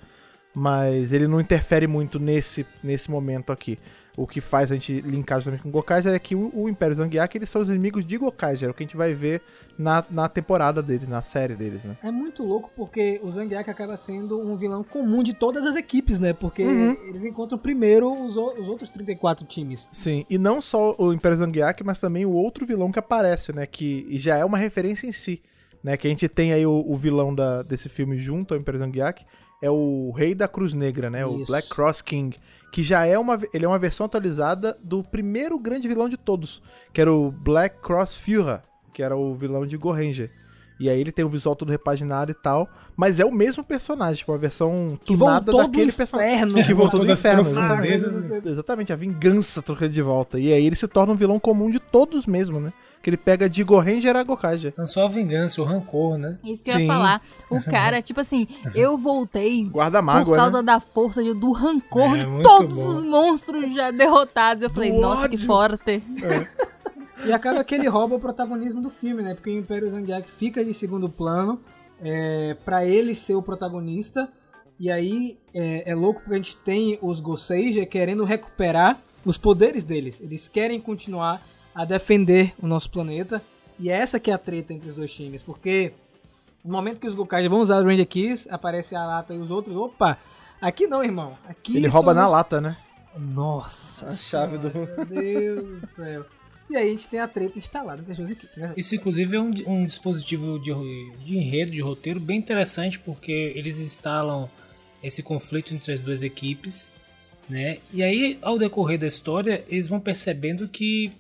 [0.54, 3.78] mas ele não interfere muito nesse, nesse momento aqui.
[4.18, 6.96] O que faz a gente linkar justamente com o Gokaiger é que o, o Império
[6.96, 9.42] Zangiak, eles são os inimigos de Gokaiger, é o que a gente vai ver
[9.78, 11.98] na, na temporada deles, na série deles, né?
[12.02, 16.18] É muito louco porque o Zangiak acaba sendo um vilão comum de todas as equipes,
[16.18, 16.32] né?
[16.32, 16.92] Porque Uhum.
[17.08, 19.90] eles encontram primeiro os, os outros 34 times.
[19.92, 23.66] Sim, e não só o Império Zangiak, mas também o outro vilão que aparece, né?
[23.66, 25.42] Que já é uma referência em si,
[25.84, 25.98] né?
[25.98, 29.26] Que a gente tem aí o, o vilão da, desse filme junto ao Império Zangiak,
[29.62, 31.26] é o Rei da Cruz Negra, né?
[31.26, 31.46] O Isso.
[31.48, 32.38] Black Cross King,
[32.72, 36.62] que já é uma ele é uma versão atualizada do primeiro grande vilão de todos,
[36.94, 38.62] que era o Black Cross Führer,
[38.94, 40.30] que era o vilão de Goranger.
[40.78, 44.16] E aí ele tem o visual todo repaginado e tal, mas é o mesmo personagem,
[44.18, 46.36] tipo, uma versão Que tunada daquele personagem.
[46.36, 46.54] inferno.
[46.66, 47.42] Que voltou do inferno.
[47.44, 48.48] exatamente.
[48.50, 50.38] Exatamente, a vingança trocando de volta.
[50.38, 52.74] E aí ele se torna um vilão comum de todos mesmo, né?
[53.06, 54.74] Que ele pega de Goranger a Gokaiger.
[54.76, 56.40] Não só a vingança, o rancor, né?
[56.44, 56.82] Isso que eu Sim.
[56.82, 57.22] ia falar.
[57.52, 60.64] O cara, tipo assim, eu voltei Guarda por mágoa, causa né?
[60.64, 62.90] da força de- do rancor É, de todos bom.
[62.90, 64.64] os monstros já derrotados.
[64.64, 65.46] Eu falei, Do nossa, que ódio.
[65.46, 66.04] forte.
[67.26, 69.36] E acaba que ele rouba o protagonismo do filme, né?
[69.36, 71.60] Porque o Império Zangiak fica de segundo plano
[72.02, 74.28] é, para ele ser o protagonista.
[74.80, 79.84] E aí é, é louco porque a gente tem os Goseiger querendo recuperar os poderes
[79.84, 80.20] deles.
[80.22, 81.40] Eles querem continuar
[81.76, 83.42] a defender o nosso planeta.
[83.78, 85.42] E é essa que é a treta entre os dois times.
[85.44, 85.92] Porque
[86.64, 89.52] no momento que os Gokaiger vão usar os Ranger Keys, aparece a Lata e os
[89.52, 89.76] outros.
[89.76, 90.18] Opa!
[90.62, 91.38] Aqui não, irmão.
[91.48, 92.78] Aqui Ele rouba somos- na lata, né?
[93.18, 96.26] Nossa A chave do- Meu Deus do céu.
[96.70, 98.74] E aí a gente tem a treta instalada entre as duas equipes, né?
[98.76, 100.72] Isso, inclusive, é um, um dispositivo de,
[101.24, 104.50] de enredo, de roteiro, bem interessante, porque eles instalam
[105.04, 106.92] esse conflito entre as duas equipes,
[107.48, 107.78] né?
[107.94, 111.12] E aí, ao decorrer da história, eles vão percebendo que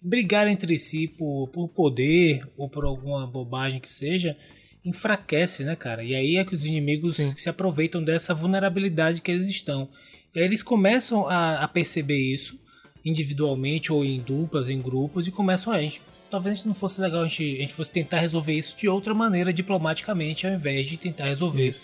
[0.00, 4.36] brigar entre si por, por poder ou por alguma bobagem que seja
[4.84, 6.02] enfraquece, né, cara?
[6.02, 7.36] E aí é que os inimigos Sim.
[7.36, 9.88] se aproveitam dessa vulnerabilidade que eles estão.
[10.34, 12.58] E aí eles começam a, a perceber isso
[13.04, 16.00] individualmente ou em duplas, em grupos e começam a gente.
[16.30, 19.52] Talvez não fosse legal a gente, a gente fosse tentar resolver isso de outra maneira,
[19.52, 21.74] diplomaticamente, ao invés de tentar resolver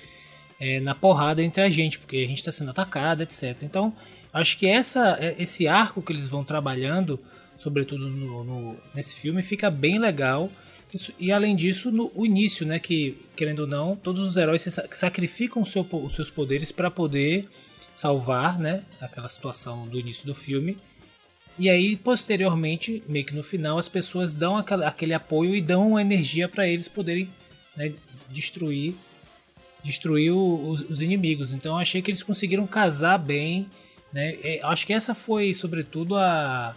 [0.60, 3.62] é, na porrada entre a gente, porque a gente está sendo atacado, etc.
[3.62, 3.92] Então,
[4.32, 7.18] acho que essa, é- esse arco que eles vão trabalhando,
[7.58, 10.50] sobretudo no, no- nesse filme, fica bem legal.
[10.92, 12.78] Isso- e além disso, no, o início, né?
[12.78, 17.48] Que, querendo ou não, todos os heróis sacrificam seu os seus poderes para poder
[17.92, 18.82] salvar, né?
[19.00, 20.76] Aquela situação do início do filme.
[21.58, 25.88] E aí, posteriormente, meio que no final, as pessoas dão aquela- aquele apoio e dão
[25.88, 27.28] uma energia para eles poderem
[27.76, 27.92] né,
[28.30, 28.94] destruir
[29.84, 31.52] destruir os, os inimigos.
[31.52, 33.68] Então achei que eles conseguiram casar bem.
[34.12, 34.36] Né?
[34.42, 36.74] É, acho que essa foi, sobretudo, a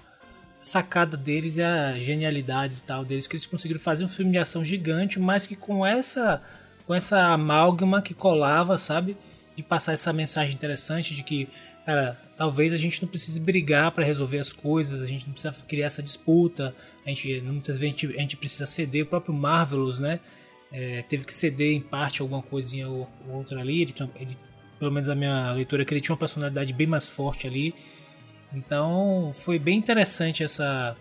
[0.70, 4.38] sacada deles e a genialidade e tal deles, que eles conseguiram fazer um filme de
[4.38, 6.42] ação gigante, mas que com essa
[6.86, 9.16] com essa amálgama que colava, sabe?
[9.56, 11.48] De passar essa mensagem interessante de que,
[11.86, 15.56] cara, talvez a gente não precise brigar para resolver as coisas, a gente não precisa
[15.68, 16.74] criar essa disputa,
[17.06, 20.20] a gente muitas vezes a gente, a gente precisa ceder, o próprio Marvelous, né?
[20.72, 23.82] é, teve que ceder em parte alguma coisinha ou, ou outra ali.
[23.82, 24.38] Ele, ele-
[24.78, 27.74] pelo menos a minha leitura, que ele tinha uma personalidade bem mais forte ali.
[28.54, 30.96] Então foi bem interessante essa,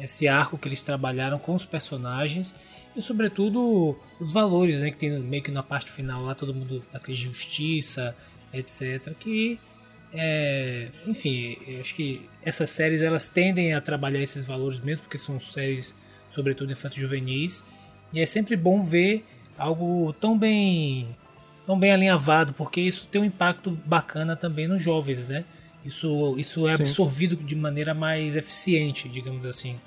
[0.00, 2.54] esse arco que eles trabalharam com os personagens
[2.96, 6.84] e, sobretudo, os valores né, que tem meio que na parte final lá, todo mundo
[6.92, 8.16] daquele justiça,
[8.52, 9.14] etc.
[9.18, 9.58] Que,
[10.12, 15.18] é, enfim, eu acho que essas séries elas tendem a trabalhar esses valores mesmo, porque
[15.18, 15.94] são séries,
[16.30, 17.62] sobretudo, infantos juvenis.
[18.12, 19.24] E é sempre bom ver
[19.56, 21.08] algo tão bem
[21.64, 25.44] tão bem alinhavado, porque isso tem um impacto bacana também nos jovens, né?
[25.88, 26.82] Isso, isso é Sim.
[26.82, 29.80] absorvido de maneira mais eficiente, digamos assim.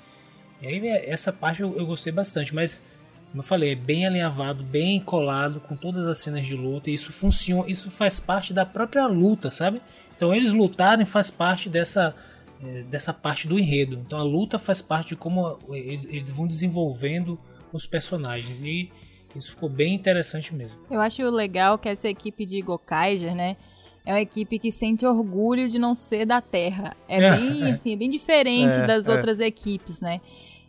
[0.60, 2.82] E aí é- essa parte eu, eu gostei bastante, mas
[3.30, 6.94] como eu falei, é bem alinhavado, bem colado com todas as cenas de luta, e
[6.94, 9.80] isso funciona, isso faz parte da própria luta, sabe?
[10.16, 12.14] Então eles lutarem faz parte dessa
[12.62, 13.94] eh, dessa parte do enredo.
[14.04, 17.38] Então a luta faz parte de como eles, eles vão desenvolvendo
[17.72, 18.90] os personagens e
[19.36, 20.78] isso ficou bem interessante mesmo.
[20.90, 23.56] Eu acho legal que essa equipe de Gokaiger, né?
[24.04, 26.96] É uma equipe que sente orgulho de não ser da Terra.
[27.08, 27.72] É É, bem, é.
[27.72, 29.12] assim, é bem diferente É, das é.
[29.12, 30.20] outras equipes, né?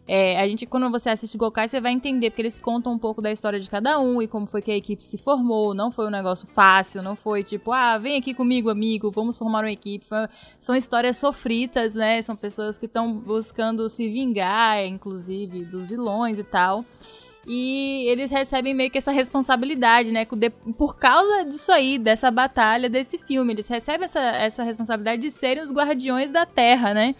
[0.06, 3.22] É, a gente, quando você assiste Gokai, você vai entender, porque eles contam um pouco
[3.22, 5.74] da história de cada um e como foi que a equipe se formou.
[5.74, 9.64] Não foi um negócio fácil, não foi tipo, ah, vem aqui comigo, amigo, vamos formar
[9.64, 10.06] uma equipe.
[10.60, 12.22] São histórias sofritas, né?
[12.22, 16.84] São pessoas que estão buscando se vingar, inclusive, dos vilões e tal.
[17.46, 20.26] E eles recebem meio que essa responsabilidade, né?
[20.78, 23.54] Por causa disso aí, dessa batalha, desse filme.
[23.54, 27.16] Eles recebem essa, essa responsabilidade de serem os guardiões da Terra, né?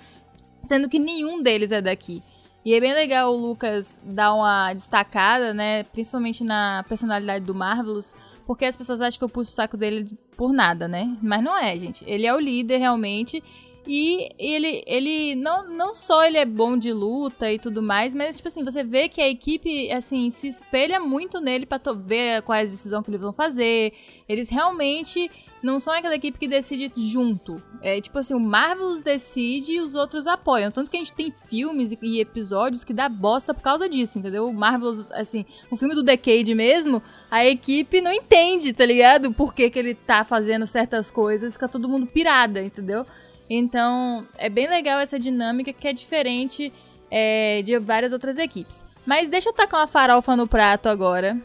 [0.64, 2.24] Sendo que nenhum deles é daqui.
[2.66, 5.84] E é bem legal o Lucas dar uma destacada, né?
[5.84, 8.16] Principalmente na personalidade do Marvelous.
[8.46, 11.18] Porque as pessoas acham que eu puxo o saco dele por nada, né?
[11.22, 12.04] Mas não é, gente.
[12.08, 13.44] Ele é o líder, realmente.
[13.86, 18.38] E ele, ele não, não só ele é bom de luta e tudo mais, mas
[18.38, 22.58] tipo assim, você vê que a equipe assim se espelha muito nele to- ver qual
[22.58, 23.92] a decisão que eles vão fazer.
[24.28, 25.30] Eles realmente
[25.62, 27.62] não são aquela equipe que decide junto.
[27.82, 30.72] É tipo assim, o Marvelous decide e os outros apoiam.
[30.72, 34.48] Tanto que a gente tem filmes e- episódios que dá bosta por causa disso, entendeu?
[34.48, 39.34] O Marvelous, assim, o filme do Decade mesmo, a equipe não entende, tá ligado?
[39.34, 43.06] Por que, que ele tá fazendo certas coisas, fica todo mundo pirada, entendeu?
[43.50, 46.72] Então, é bem legal essa dinâmica que é diferente
[47.12, 48.86] é, de várias outras equipes.
[49.06, 51.38] Mas deixa eu tacar uma farofa no prato agora.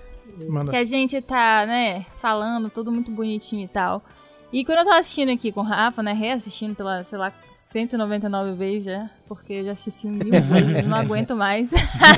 [0.49, 0.71] Manda.
[0.71, 4.03] Que a gente tá, né, falando, tudo muito bonitinho e tal.
[4.53, 7.33] E quando eu tava assistindo aqui com o Rafa, né, reassistindo pela, sei lá,
[7.71, 11.71] 199 vezes já, porque eu já assisti mil vezes, não aguento mais.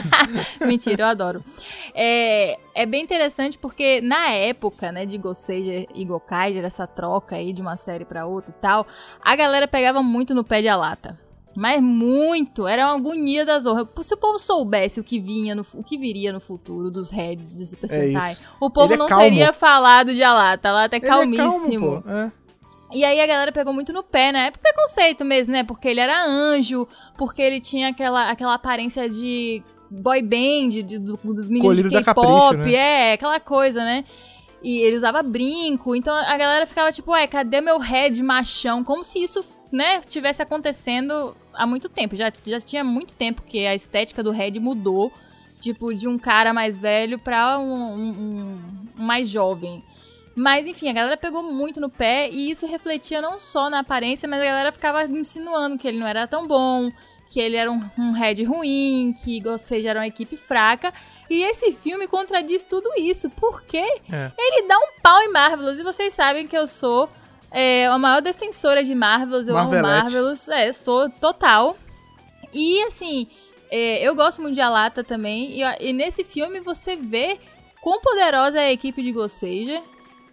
[0.64, 1.44] Mentira, eu adoro.
[1.92, 7.52] É, é bem interessante porque na época, né, de Goseiger e Gokaiger, essa troca aí
[7.52, 8.86] de uma série pra outra e tal,
[9.20, 11.18] a galera pegava muito no pé de a lata.
[11.56, 13.84] Mas muito, era uma agonia da zorra.
[14.02, 17.56] Se o povo soubesse o que vinha, no, o que viria no futuro dos heads
[17.56, 18.42] de Super É Sentai, isso.
[18.60, 19.24] o povo Ele é não calmo.
[19.24, 20.68] teria falado de Alata.
[20.68, 22.04] Alata é Ele é calmo.
[22.06, 22.30] É.
[22.92, 24.46] E aí a galera pegou muito no pé, né?
[24.46, 25.62] É por preconceito mesmo, né?
[25.62, 31.16] Porque ele era anjo, porque ele tinha aquela, aquela aparência de boy band, de, do-
[31.22, 32.72] dos meninos Colhido de K-pop, né?
[32.74, 34.04] é, aquela coisa, né?
[34.62, 38.84] E ele usava brinco, então a galera ficava tipo, ué, cadê meu head machão?
[38.84, 42.14] Como se isso, né, tivesse acontecendo há muito tempo.
[42.14, 45.10] Já, já tinha muito tempo que a estética do head mudou,
[45.60, 48.58] tipo, de um cara mais velho pra um- um-
[48.98, 49.82] um mais jovem.
[50.40, 54.26] Mas enfim, a galera pegou muito no pé e isso refletia não só na aparência,
[54.26, 56.90] mas a galera ficava insinuando que ele não era tão bom,
[57.28, 60.94] que ele era um, um head ruim, que Gosseja era uma equipe fraca.
[61.28, 63.76] E esse filme contradiz tudo isso, porque
[64.10, 64.32] É.
[64.38, 65.78] ele dá um pau em Marvelous.
[65.78, 67.10] E vocês sabem que eu sou
[67.52, 69.70] é, a maior defensora de Marvelous, eu amo.
[69.82, 71.76] Marvelous, é, eu sou total.
[72.50, 73.28] E assim,
[73.70, 77.38] é, eu gosto muito de Alata também, e, e nesse filme você vê
[77.82, 79.82] quão poderosa é a equipe de Gosseja,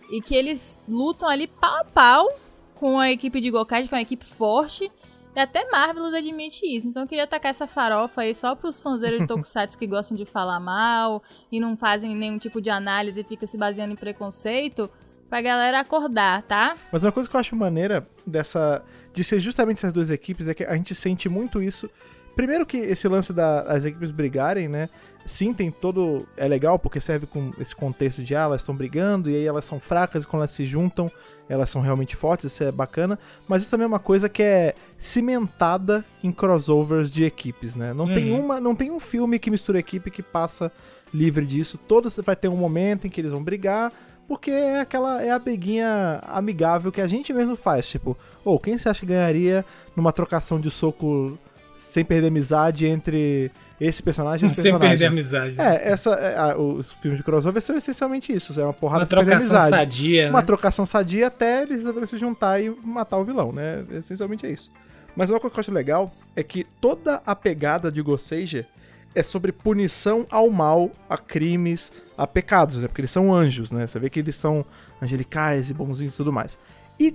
[0.10, 2.30] e que eles lutam ali pau a pau
[2.76, 4.92] com a equipe de Gokai, que é uma equipe forte.
[5.36, 6.88] E até Marvelous admite isso.
[6.88, 10.26] Então eu queria tacar essa farofa aí só pros fãzeiros de Tokusatsu que gostam de
[10.26, 14.90] falar mal e não fazem nenhum tipo de análise e fica se baseando em preconceito,
[15.30, 16.76] pra galera acordar, tá?
[16.92, 18.84] Mas uma coisa que eu acho maneira dessa.
[19.14, 21.90] de ser justamente essas duas equipes é que a gente sente muito isso.
[22.36, 24.90] Primeiro que esse lance das equipes brigarem, né?
[25.28, 26.26] Sim, tem todo.
[26.38, 29.66] É legal porque serve com esse contexto de ah, elas estão brigando e aí elas
[29.66, 31.12] são fracas e quando elas se juntam,
[31.50, 33.20] elas são realmente fortes, isso é bacana.
[33.48, 37.94] Mas isso também é uma coisa que é cimentada em crossovers de equipes, né?
[37.94, 38.40] Não, tem, Uhum.
[38.46, 40.72] uma, não tem um filme que mistura equipe que passa
[41.14, 41.78] livre disso.
[41.78, 43.92] Todos vai ter um momento em que eles vão brigar.
[44.28, 48.78] Porque é aquela é a briguinha amigável que a gente mesmo faz, tipo, ou quem
[48.78, 49.64] você acha que ganharia
[49.96, 51.40] numa trocação de soco
[51.78, 53.50] sem perder amizade entre
[53.80, 54.90] esse personagem esse Sem personagem?
[54.90, 55.56] perder a amizade.
[55.56, 55.76] né?
[55.76, 59.08] É, essa, é, a- os filmes de crossover são essencialmente isso, é uma porrada Uma
[59.08, 59.70] trocação amizade.
[59.70, 60.46] sadia, Uma né?
[60.46, 63.84] trocação sadia até eles resolverem se juntar e matar o vilão, né?
[63.92, 64.72] Essencialmente é isso.
[65.16, 68.68] Mas uma coisa que eu acho legal é que toda a pegada de Gosseija
[69.16, 72.88] é sobre punição ao mal, a crimes, a pecados, né?
[72.88, 73.88] Porque eles são anjos, né?
[73.88, 74.64] Você vê que eles são
[75.02, 76.58] angelicais e bonzinhos e tudo mais.
[77.00, 77.14] E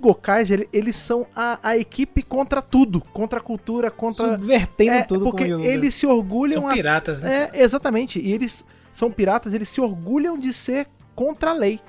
[0.49, 4.31] ele- eles são a, a equipe contra tudo, contra a cultura, contra...
[4.31, 6.61] Subvertendo É, tudo porque eles se orgulham...
[6.61, 7.49] São piratas, né?
[7.53, 8.19] É, exatamente.
[8.19, 8.63] E eles
[8.93, 11.79] são piratas, eles se orgulham de ser contra a lei.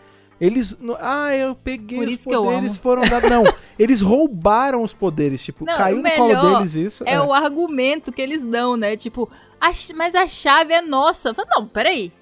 [0.41, 0.77] Eles.
[0.81, 2.81] no- Ah, eu peguei Por os isso que eu poderes, amo.
[2.81, 3.31] foram dados.
[3.31, 3.45] Não,
[3.79, 5.41] eles roubaram os poderes.
[5.41, 7.05] Tipo, Não, caiu o no colo deles isso.
[7.07, 8.97] É o argumento que eles dão, né?
[8.97, 9.31] Tipo,
[9.61, 11.33] "A mas a chave é nossa.
[11.33, 12.13] Falo, não, peraí.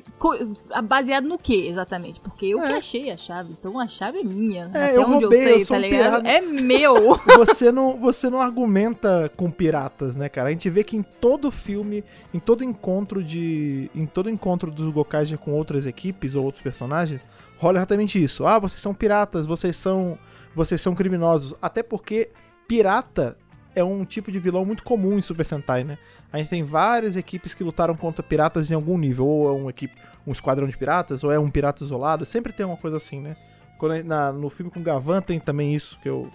[0.85, 2.21] Baseado no que exatamente?
[2.21, 2.69] Porque eu É.
[2.69, 3.53] que achei a chave.
[3.59, 4.71] Então a chave é minha.
[4.75, 6.23] É, até eu onde roubei, eu sei, eu tá um ligado?
[6.23, 6.29] pirata.
[6.29, 6.95] É meu.
[7.39, 10.49] você não, você não argumenta com piratas, né, cara?
[10.49, 14.93] A gente vê que em todo filme, em todo encontro de, em todo encontro dos
[14.93, 17.25] Gokaiger com outras equipes ou outros personagens,
[17.59, 18.47] rola exatamente isso.
[18.47, 20.19] Ah, vocês são piratas, vocês são,
[20.55, 21.55] vocês são criminosos.
[21.61, 22.31] Até porque
[22.67, 23.37] pirata
[23.75, 25.99] é um tipo de vilão muito comum em Super Sentai, né?
[26.33, 29.71] A gente tem várias equipes que lutaram contra piratas em algum nível, ou é um
[29.71, 29.95] equipe,
[30.27, 33.37] um esquadrão de piratas, ou é um pirata isolado, sempre tem uma coisa assim, né?
[33.79, 36.31] Quando, na- no filme com Gavan tem também isso, que eu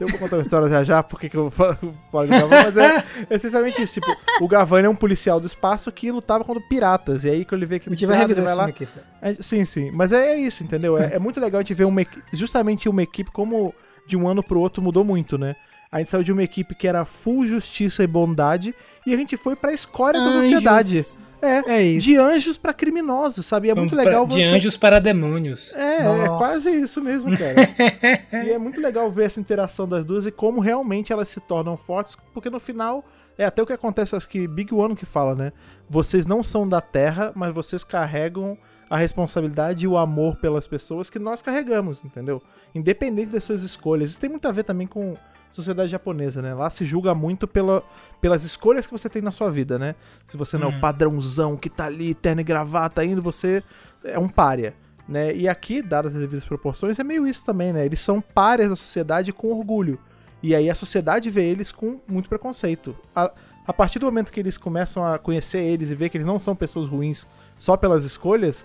[0.00, 3.02] eu vou contar uma história já já, porque que eu falo do Gavan, mas é
[3.30, 3.94] essencialmente isso.
[3.94, 7.24] Tipo, o Gavan é um policial do espaço que lutava contra piratas.
[7.24, 8.66] E aí que ele vê que A gente vai revisar lá.
[8.66, 8.86] aqui.
[9.20, 9.90] É, sim, sim.
[9.90, 10.96] Mas é, é isso, entendeu?
[10.96, 12.00] É, é muito legal a gente ver uma,
[12.32, 13.74] justamente uma equipe como
[14.06, 15.56] de um ano pro outro mudou muito, né?
[15.90, 18.74] A gente saiu de uma equipe que era full justiça e bondade
[19.06, 20.98] e a gente foi pra escória da sociedade.
[20.98, 21.18] Anjos.
[21.40, 22.04] É, É isso.
[22.04, 23.70] de anjos pra criminosos, sabe?
[23.70, 25.72] É muito legal pra- De você- anjos para demônios.
[25.74, 26.28] é, é Nossa.
[26.36, 27.54] quase isso mesmo, cara.
[28.44, 31.76] e é muito legal ver essa interação das duas e como realmente elas se tornam
[31.76, 33.04] fortes, porque no final
[33.38, 35.52] é até o que acontece, acho que Big One que fala, né?
[35.88, 38.58] Vocês não são da Terra, mas vocês carregam
[38.90, 42.42] a responsabilidade e o amor pelas pessoas que nós carregamos, entendeu?
[42.74, 44.10] Independente das suas escolhas.
[44.10, 45.14] Isso tem muito a ver também com
[45.50, 46.54] sociedade japonesa, né?
[46.54, 47.82] Lá se julga muito pela,
[48.20, 49.94] pelas escolhas que você tem na sua vida, né?
[50.26, 53.62] Se você não é o padrãozão que tá ali, terno e gravata indo, você
[54.04, 54.74] é um pária,
[55.08, 55.34] né?
[55.34, 57.84] E aqui, dadas as devidas proporções, é meio isso também, né?
[57.84, 59.98] Eles são párias da sociedade com orgulho.
[60.42, 62.96] E aí a sociedade vê eles com muito preconceito.
[63.14, 63.32] A,
[63.66, 66.38] a partir do momento que eles começam a conhecer eles e ver que eles não
[66.38, 67.26] são pessoas ruins
[67.56, 68.64] só pelas escolhas,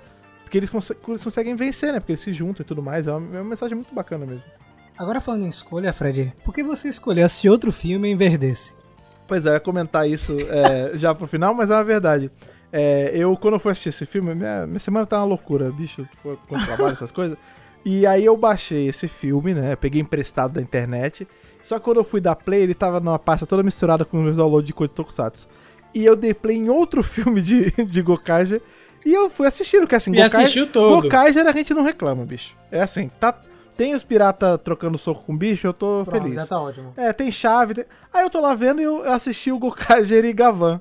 [0.50, 2.00] que eles, que eles conseguem vencer, né?
[2.00, 3.08] Porque eles se juntam e tudo mais.
[3.08, 4.44] É uma, é uma mensagem muito bacana mesmo.
[5.04, 8.74] Agora falando em escolha, Fred, por que você escolheu assistir outro filme em vez desse?
[9.28, 12.32] Pois é, eu ia comentar isso é, já pro final, mas é uma verdade.
[12.72, 16.08] É, eu, quando eu fui assistir esse filme, minha, minha semana tá uma loucura, bicho,
[16.24, 17.38] com com trabalho, essas coisas.
[17.84, 19.76] E aí eu baixei esse filme, né?
[19.76, 21.28] Peguei emprestado da internet.
[21.62, 24.24] Só que quando eu fui dar play, ele tava numa pasta toda misturada com os
[24.24, 25.50] meus downloads de coisa de Tokusatsu.
[25.94, 28.62] E eu dei play em outro filme de, de Gokaiger.
[29.06, 31.02] E eu fui assistindo, porque assim, E assistiu todo.
[31.04, 32.56] Gokaiger a gente não reclama, bicho.
[32.72, 33.38] É assim, tá.
[33.76, 36.36] Tem os piratas trocando soco com bicho, eu tô Pronto, feliz.
[36.36, 36.94] já tá ótimo.
[36.96, 37.74] É, tem chave.
[37.74, 40.80] tem- Aí eu tô lá vendo e eu assisti o Gokaiger e Gavan.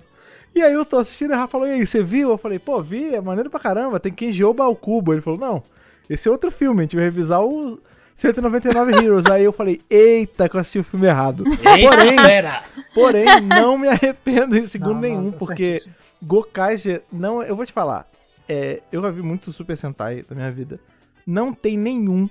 [0.54, 2.28] E aí eu tô assistindo e o Rafa falou, e aí, você viu?
[2.30, 5.14] Eu falei, pô, vi, é maneiro pra caramba, tem Kenji Oba ao cubo.
[5.14, 5.62] Ele falou, não,
[6.10, 7.80] esse é outro filme, a gente vai revisar o
[8.14, 9.24] 199 Heroes.
[9.26, 11.42] aí eu falei, eita, que eu assisti o filme errado.
[11.44, 12.62] Porém, Pera!
[12.94, 15.82] porém, não me arrependo em segundo Não, não, nenhum, tá porque.
[16.22, 18.06] Gokaiger, não, eu vou te falar,
[18.48, 20.78] é, eu já vi muito Super Sentai da minha vida.
[21.26, 22.28] Não tem nenhum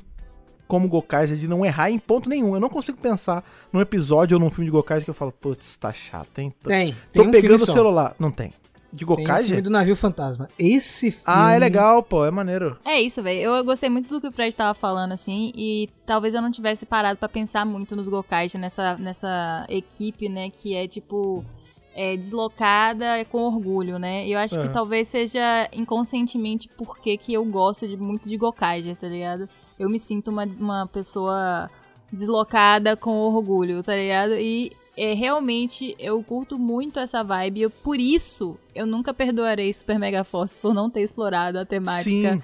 [0.71, 2.53] como Gokaiger de não errar em ponto nenhum.
[2.53, 3.43] Eu não consigo pensar
[3.73, 6.53] num episódio ou num filme de Gokaiger que eu falo, putz, tá chato, hein?
[6.63, 7.73] Tô, Tem, tô tem um pegando filme o só.
[7.73, 8.15] celular.
[8.17, 8.53] Não tem.
[8.93, 9.61] De Tem o filme Gokaiger?
[9.61, 10.47] do navio fantasma.
[10.57, 11.23] Esse filme...
[11.25, 12.77] Ah, é legal, pô, é maneiro.
[12.85, 13.41] É isso, velho.
[13.41, 16.85] Eu gostei muito do que o Fred tava falando, assim, e talvez eu não tivesse
[16.85, 21.43] parado pra pensar muito nos Gokaiger nessa, nessa equipe, né, que é tipo.
[21.93, 24.25] É, deslocada com orgulho, né?
[24.25, 24.71] Eu acho que Aham.
[24.71, 29.49] talvez seja inconscientemente porque que eu gosto de, muito de Gokaiger, tá ligado?
[29.81, 31.69] Eu me sinto uma, uma pessoa
[32.11, 34.33] deslocada com orgulho, tá ligado?
[34.33, 37.61] E é, realmente eu curto muito essa vibe.
[37.61, 42.35] Eu, por isso, eu nunca perdoarei Super Mega Force por não ter explorado a temática
[42.35, 42.43] Sim.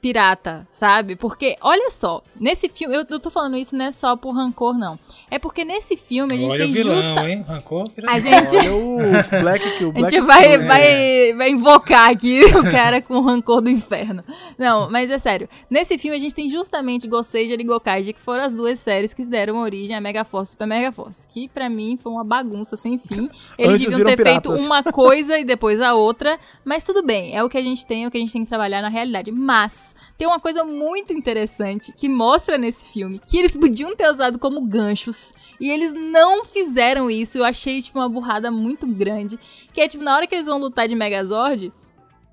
[0.00, 1.16] Pirata, sabe?
[1.16, 4.76] Porque, olha só, nesse filme, eu, eu tô falando isso não é só por rancor,
[4.78, 4.98] não.
[5.28, 7.28] É porque nesse filme a gente Olha o tem vilão, justa.
[7.28, 7.44] hein?
[7.48, 8.56] Rancor, A gente.
[8.56, 8.96] Olha o
[9.42, 13.60] Black o A Black gente vai, é- vai, vai invocar aqui o cara com rancor
[13.60, 14.22] do inferno.
[14.56, 15.48] Não, mas é sério.
[15.68, 19.24] Nesse filme a gente tem justamente Gosseija e Gokaiji, que foram as duas séries que
[19.24, 21.26] deram origem a Mega Force e Super Mega Force.
[21.28, 23.28] Que pra mim foi uma bagunça sem fim.
[23.58, 24.64] Eles deviam ter feito piratas.
[24.66, 26.38] uma coisa e depois a outra.
[26.64, 28.44] Mas tudo bem, é o que a gente tem, é o que a gente tem
[28.44, 29.32] que trabalhar na realidade.
[29.32, 29.72] Mas
[30.16, 34.60] tem uma coisa muito interessante que mostra nesse filme que eles podiam ter usado como
[34.62, 37.38] ganchos e eles não fizeram isso.
[37.38, 39.38] Eu achei tipo uma burrada muito grande,
[39.72, 41.72] que é tipo na hora que eles vão lutar de Megazord,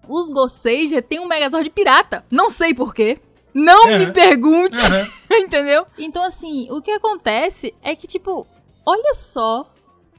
[0.08, 2.26] os Gosseija tem um Megazord pirata.
[2.30, 3.20] Não sei porquê.
[3.54, 4.14] Não me Aham.
[4.14, 5.08] pergunte, Aham.
[5.40, 5.86] entendeu?
[5.98, 8.46] Então assim, o que acontece é que tipo,
[8.86, 9.70] olha só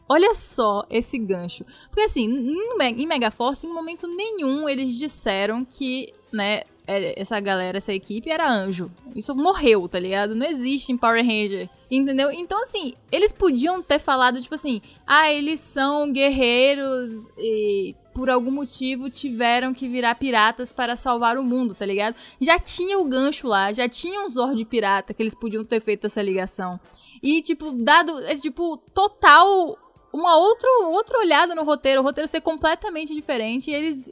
[0.06, 1.64] Olha só esse gancho.
[1.88, 7.92] Porque assim, Me- em Megaforce, em momento nenhum eles disseram que, né, essa galera, essa
[7.92, 8.90] equipe era anjo.
[9.14, 10.34] Isso morreu, tá ligado?
[10.34, 11.68] Não existe em Power Ranger.
[11.90, 12.30] Entendeu?
[12.30, 18.50] Então, assim, eles podiam ter falado, tipo assim, ah, eles são guerreiros e por algum
[18.50, 22.14] motivo tiveram que virar piratas para salvar o mundo, tá ligado?
[22.40, 26.06] Já tinha o gancho lá, já tinha um Zord pirata que eles podiam ter feito
[26.06, 26.78] essa ligação.
[27.22, 29.78] E, tipo, dado, é, tipo, total
[30.12, 34.08] uma outra, outra olhada no roteiro, o roteiro ser completamente diferente e eles,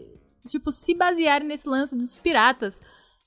[0.46, 2.80] tipo, se basearem nesse lance dos piratas.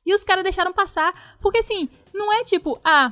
[0.06, 1.38] E os caras deixaram passar.
[1.42, 3.12] Porque, assim, não é tipo, ah,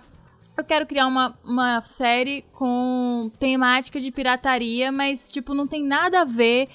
[0.57, 6.21] eu quero criar uma, uma série com temática de pirataria, mas, tipo, não tem nada
[6.21, 6.69] a ver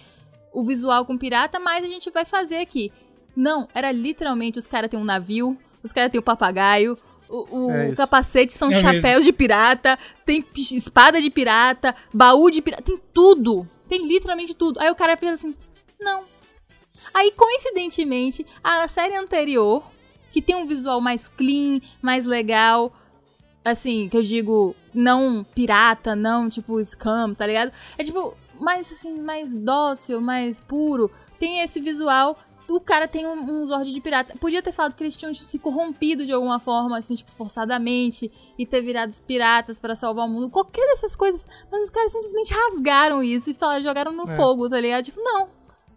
[0.53, 2.93] o visual com pirata, mas a gente vai fazer aqui.
[3.37, 6.99] Não, era literalmente os caras têm um navio, os caras têm um papagaio,
[7.29, 12.61] o, o É capacete são É chapéus de pirata, tem espada de pirata, baú de
[12.61, 13.69] pirata, tem tudo.
[13.89, 14.81] Tem literalmente tudo.
[14.81, 15.55] Aí o cara pensa assim,
[16.01, 16.25] não.
[17.13, 19.83] Aí, coincidentemente, a série anterior,
[20.33, 22.93] que tem um visual mais clean, mais legal,
[23.65, 27.73] assim, que eu digo, não pirata, não tipo scam, tá ligado?
[27.97, 31.11] É tipo, mais assim, mais dócil, mais puro.
[31.39, 32.37] Tem esse visual.
[32.69, 34.37] O cara tem um, um Zord de pirata.
[34.39, 38.31] Podia ter falado que eles tinham tipo, se corrompido de alguma forma, assim, tipo, forçadamente,
[38.59, 40.51] e ter virado os piratas pra salvar o mundo.
[40.51, 41.47] Qualquer dessas coisas.
[41.73, 44.37] Mas os caras simplesmente rasgaram isso e falaram, jogaram no É.
[44.37, 45.05] fogo, tá ligado?
[45.05, 45.49] Tipo, não.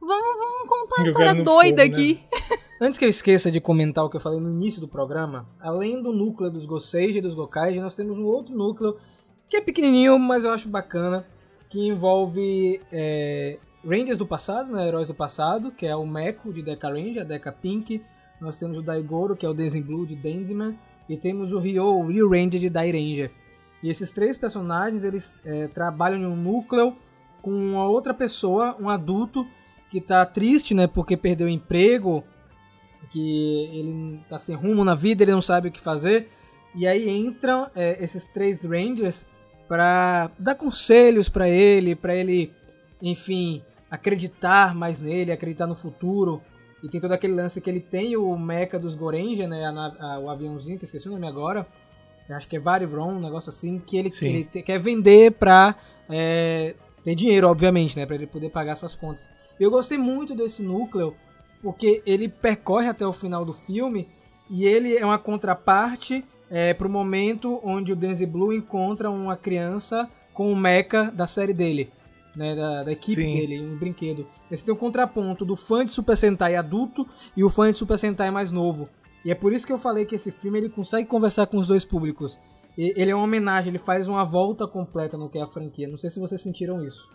[0.02, 2.04] Vamos, vamos contar história no doida fogo, né?
[2.04, 2.20] aqui.
[2.82, 6.02] Antes que eu esqueça de comentar o que eu falei no início do programa, além
[6.02, 8.97] do núcleo dos Gosseiji e dos Gokaiji, nós temos um outro núcleo
[9.47, 11.24] que é pequenininho, mas eu acho bacana,
[11.70, 16.64] que envolve é, Rangers do passado, né, heróis do passado, que é o Meko de
[16.64, 18.04] Deca Ranger, a Deca Pink.
[18.39, 20.76] Nós temos o Daigoro, que é o Dancing Blue de Denziman,
[21.08, 23.32] e temos o Ryo, o Ryo Ranger de Dai Ranger.
[23.84, 26.95] E esses três personagens, eles é, trabalham em um núcleo
[27.41, 29.45] com uma outra pessoa, um adulto,
[29.92, 32.24] que tá triste, né, porque perdeu o emprego,
[33.12, 36.30] que ele tá sem rumo na vida, ele não sabe o que fazer.
[36.74, 39.28] E aí entram é, esses três Rangers
[39.68, 42.54] para dar conselhos para ele, para ele,
[43.02, 46.42] enfim, acreditar mais nele, acreditar no futuro.
[46.82, 49.70] E tem todo aquele lance que ele tem o mecha dos Gorenja, né, a
[50.16, 51.68] a- o aviãozinho, que esqueci o nome agora.
[52.30, 55.76] Acho que é Varivron, um negócio assim, que ele, ele te- quer vender pra
[56.10, 59.30] é, ter dinheiro, obviamente, né, para ele poder pagar suas contas.
[59.62, 61.14] Eu gostei muito desse núcleo,
[61.62, 64.07] porque ele percorre até o final do filme
[64.49, 70.09] e ele é uma contraparte é, pro momento onde o Denzel Blue encontra uma criança
[70.34, 71.91] com o mecha da série dele,
[72.36, 73.36] né, da, da equipe Sim.
[73.38, 74.26] dele, um brinquedo.
[74.49, 77.07] Esse tem um contraponto do fã de Super Sentai adulto
[77.38, 78.89] e o fã de Super Sentai mais novo.
[79.24, 81.68] E é por isso que eu falei que esse filme ele consegue conversar com os
[81.68, 82.36] dois públicos.
[82.76, 85.88] E- Ele é uma homenagem, ele faz uma volta completa no que é a franquia.
[85.88, 87.07] Não sei se vocês sentiram isso.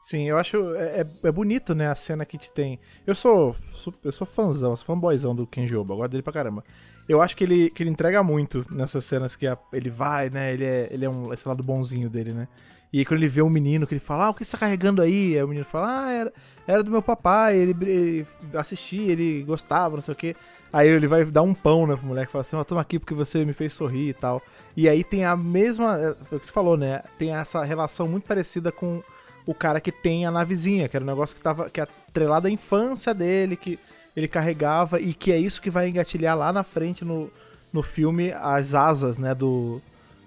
[0.00, 0.74] Sim, eu acho.
[0.76, 2.78] É, é- é bonito, né, a cena que te tem.
[3.06, 3.54] Eu sou.
[4.02, 6.64] Eu sou fãzão, sou fanboyzão do Kenji Oba, eu gosto dele pra caramba.
[7.08, 10.52] Eu acho que ele, que ele entrega muito nessas cenas que a- ele vai, né?
[10.52, 12.48] Ele é, ele é um, esse lado bonzinho dele, né?
[12.92, 14.58] E aí quando ele vê um menino que ele fala, ah, o que você tá
[14.58, 15.36] carregando aí?
[15.36, 16.32] Aí o menino fala, ah, era,
[16.66, 20.34] era do meu papai, ele, ele assistia, ele gostava, não sei o quê.
[20.72, 23.14] Aí ele vai dar um pão, né, pro moleque, fala assim, ó, toma aqui porque
[23.14, 24.42] você me fez sorrir e tal.
[24.76, 27.02] E aí tem a mesma, é, foi o que você falou, né?
[27.18, 29.02] Tem essa relação muito parecida com
[29.48, 32.48] o cara que tem a navezinha, que era um negócio que tava que é atrelado
[32.48, 33.78] à infância dele, que
[34.14, 37.30] ele carregava e que é isso que vai engatilhar lá na frente no,
[37.72, 39.80] no filme as asas, né, do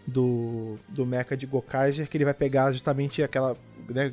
[0.07, 3.55] do do mecha de Gokaiger, que ele vai pegar justamente aquela,
[3.87, 4.11] né,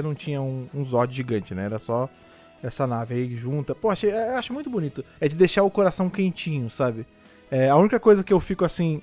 [0.00, 1.64] não tinha um, um Zod gigante, né?
[1.64, 2.08] Era só
[2.62, 3.74] essa nave aí junta.
[3.74, 5.04] Pô, achei, eu acho muito bonito.
[5.20, 7.04] É de deixar o coração quentinho, sabe?
[7.50, 9.02] É, a única coisa que eu fico assim,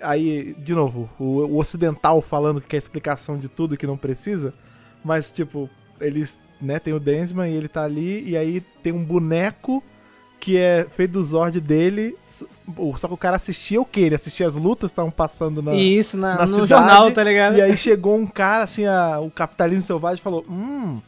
[0.00, 4.52] aí, de novo, o, o ocidental falando que quer explicação de tudo que não precisa,
[5.04, 5.68] mas, tipo,
[6.00, 9.82] eles, né, tem o Densman e ele tá ali, e aí tem um boneco
[10.38, 12.16] que é feito do Zord dele,
[12.96, 14.00] só que o cara assistia o quê?
[14.00, 17.22] Ele assistia as lutas que estavam passando na, isso na, na no cidade, jornal, tá
[17.22, 17.56] ligado?
[17.58, 20.98] E aí chegou um cara, assim, a- o capitalismo selvagem falou: Hum,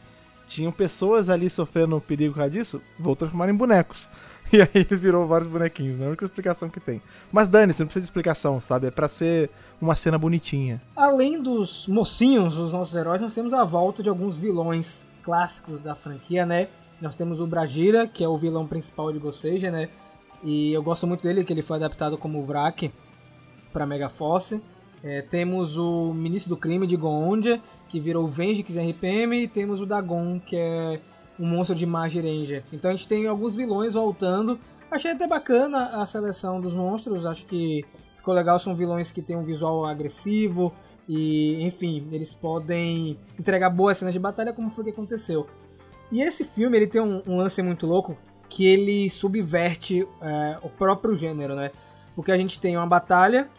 [0.47, 4.07] tinham pessoas ali sofrendo perigo por causa disso, vou transformar em bonecos.
[4.55, 7.01] E aí ele virou vários bonequinhos, é a única explicação que tem.
[7.31, 8.85] Mas dane-se, não precisa de explicação, sabe?
[8.85, 9.49] É pra ser
[9.81, 10.79] uma cena bonitinha.
[10.95, 15.95] Além dos mocinhos, os nossos heróis, nós temos a volta de alguns vilões clássicos da
[15.95, 16.67] franquia, né?
[17.01, 19.89] Nós temos o Brajira, que é o vilão principal de Gosseja, né?
[20.43, 22.91] E eu gosto muito dele, que ele foi adaptado como Vrak
[23.71, 24.61] para Megaforce.
[25.03, 29.85] É, temos o Ministro do Crime de Goondia, que virou Vengix RPM, e temos o
[29.85, 30.99] Dagon, que é
[31.43, 32.63] um monstro de Magi Ranger.
[32.71, 34.57] Então a gente tem alguns vilões voltando.
[34.89, 37.83] Achei até bacana a seleção dos monstros, acho que
[38.15, 40.71] ficou legal, são vilões que têm um visual agressivo
[41.09, 45.45] e, enfim, eles podem entregar boas cenas de batalha, como foi que aconteceu.
[46.09, 48.15] E esse filme, ele tem um, um lance muito louco,
[48.47, 51.71] que ele subverte é, o próprio gênero, né?
[52.15, 53.49] Porque a gente tem uma batalha,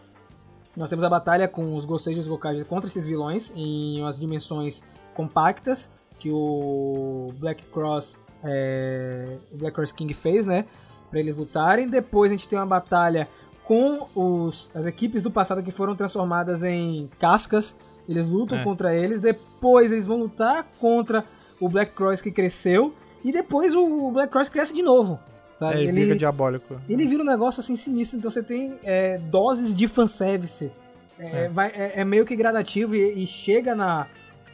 [0.75, 2.27] nós temos a batalha com os Gosei e os
[2.67, 4.81] contra esses vilões em umas dimensões
[5.13, 10.65] compactas que o Black Cross, é, o Black Cross King fez, né?
[11.09, 11.87] Pra eles lutarem.
[11.87, 13.27] Depois a gente tem uma batalha
[13.63, 17.75] com os, as equipes do passado que foram transformadas em cascas.
[18.07, 18.63] Eles lutam É.
[18.63, 19.19] contra eles.
[19.21, 21.23] Depois eles vão lutar contra
[21.59, 22.93] o Black Cross que cresceu.
[23.23, 25.19] E depois o Black Cross cresce de novo.
[25.55, 25.79] Sabe?
[25.79, 26.75] É, ele fica diabólico.
[26.87, 30.69] Ele vira um negócio assim sinistro, então você tem é, doses de fanservice.
[31.17, 31.49] É, É.
[31.49, 34.05] vai- é- é meio que gradativo e, e chega na,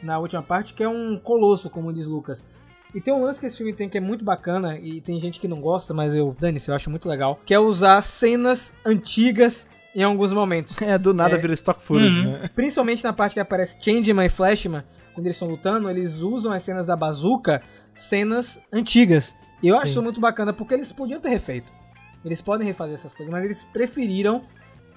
[0.02, 2.42] na última parte que é um colosso, como diz Lucas.
[2.94, 5.40] E tem um lance que esse filme tem que é muito bacana, e tem gente
[5.40, 9.66] que não gosta, mas eu, dane-se, eu acho muito legal, que é usar cenas antigas
[9.94, 10.80] em alguns momentos.
[10.82, 11.38] É, do nada É.
[11.38, 12.32] vira stock footage, Uhum.
[12.32, 12.50] né?
[12.54, 14.82] Principalmente na parte que aparece Changeman e Flashman,
[15.14, 17.62] quando eles estão lutando, eles usam as cenas da bazuca,
[17.94, 19.34] cenas antigas.
[19.62, 19.90] E eu acho Sim.
[19.92, 21.70] isso muito bacana, porque eles podiam ter refeito.
[22.24, 24.42] Eles podem refazer essas coisas, mas eles preferiram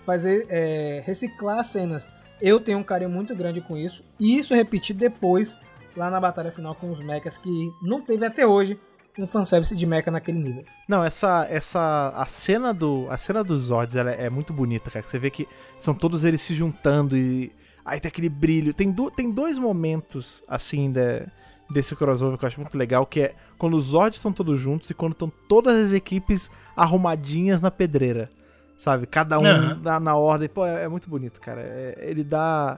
[0.05, 2.07] fazer é, reciclar as cenas.
[2.41, 4.03] Eu tenho um carinho muito grande com isso.
[4.19, 5.57] E isso é repetido depois,
[5.95, 8.79] lá na batalha final com os mechas, que não teve até hoje
[9.17, 10.65] um fanservice de mecha naquele nível.
[10.87, 14.91] Não, essa essa a cena do a cena dos Zords ela é, é muito bonita,
[14.91, 15.05] cara.
[15.05, 17.51] Você vê que são todos eles se juntando e
[17.85, 18.73] aí tem aquele brilho.
[18.73, 21.25] Tem, do, tem dois momentos assim de,
[21.69, 24.89] desse crossover que eu acho muito legal, que é quando os Zords estão todos juntos
[24.89, 28.29] e quando estão todas as equipes arrumadinhas na pedreira.
[28.77, 29.05] Sabe?
[29.07, 29.79] Cada um Aham.
[29.81, 30.49] na, na ordem.
[30.49, 31.61] Pô, é, é muito bonito, cara.
[31.61, 32.77] É- ele dá.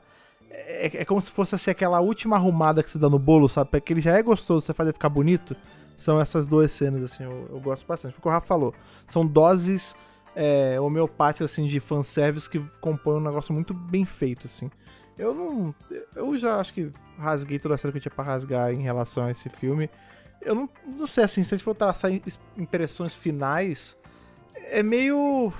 [0.49, 3.69] É, é como se fosse assim, aquela última arrumada que você dá no bolo, sabe?
[3.71, 5.55] Porque ele já é gostoso, você faz ele ficar bonito.
[5.95, 8.11] São essas duas cenas, assim, eu, eu gosto bastante.
[8.13, 8.73] Foi o que o Rafa falou.
[9.07, 9.95] São doses
[10.35, 14.69] é, homeopáticas, assim, de fanservice que compõem um negócio muito bem feito, assim.
[15.17, 15.73] Eu não.
[16.15, 19.25] Eu já acho que rasguei toda a cena que eu tinha pra rasgar em relação
[19.25, 19.89] a esse filme.
[20.39, 22.21] Eu não, não sei, assim, se a gente for traçar im-
[22.55, 23.97] impressões finais,
[24.55, 25.51] é meio.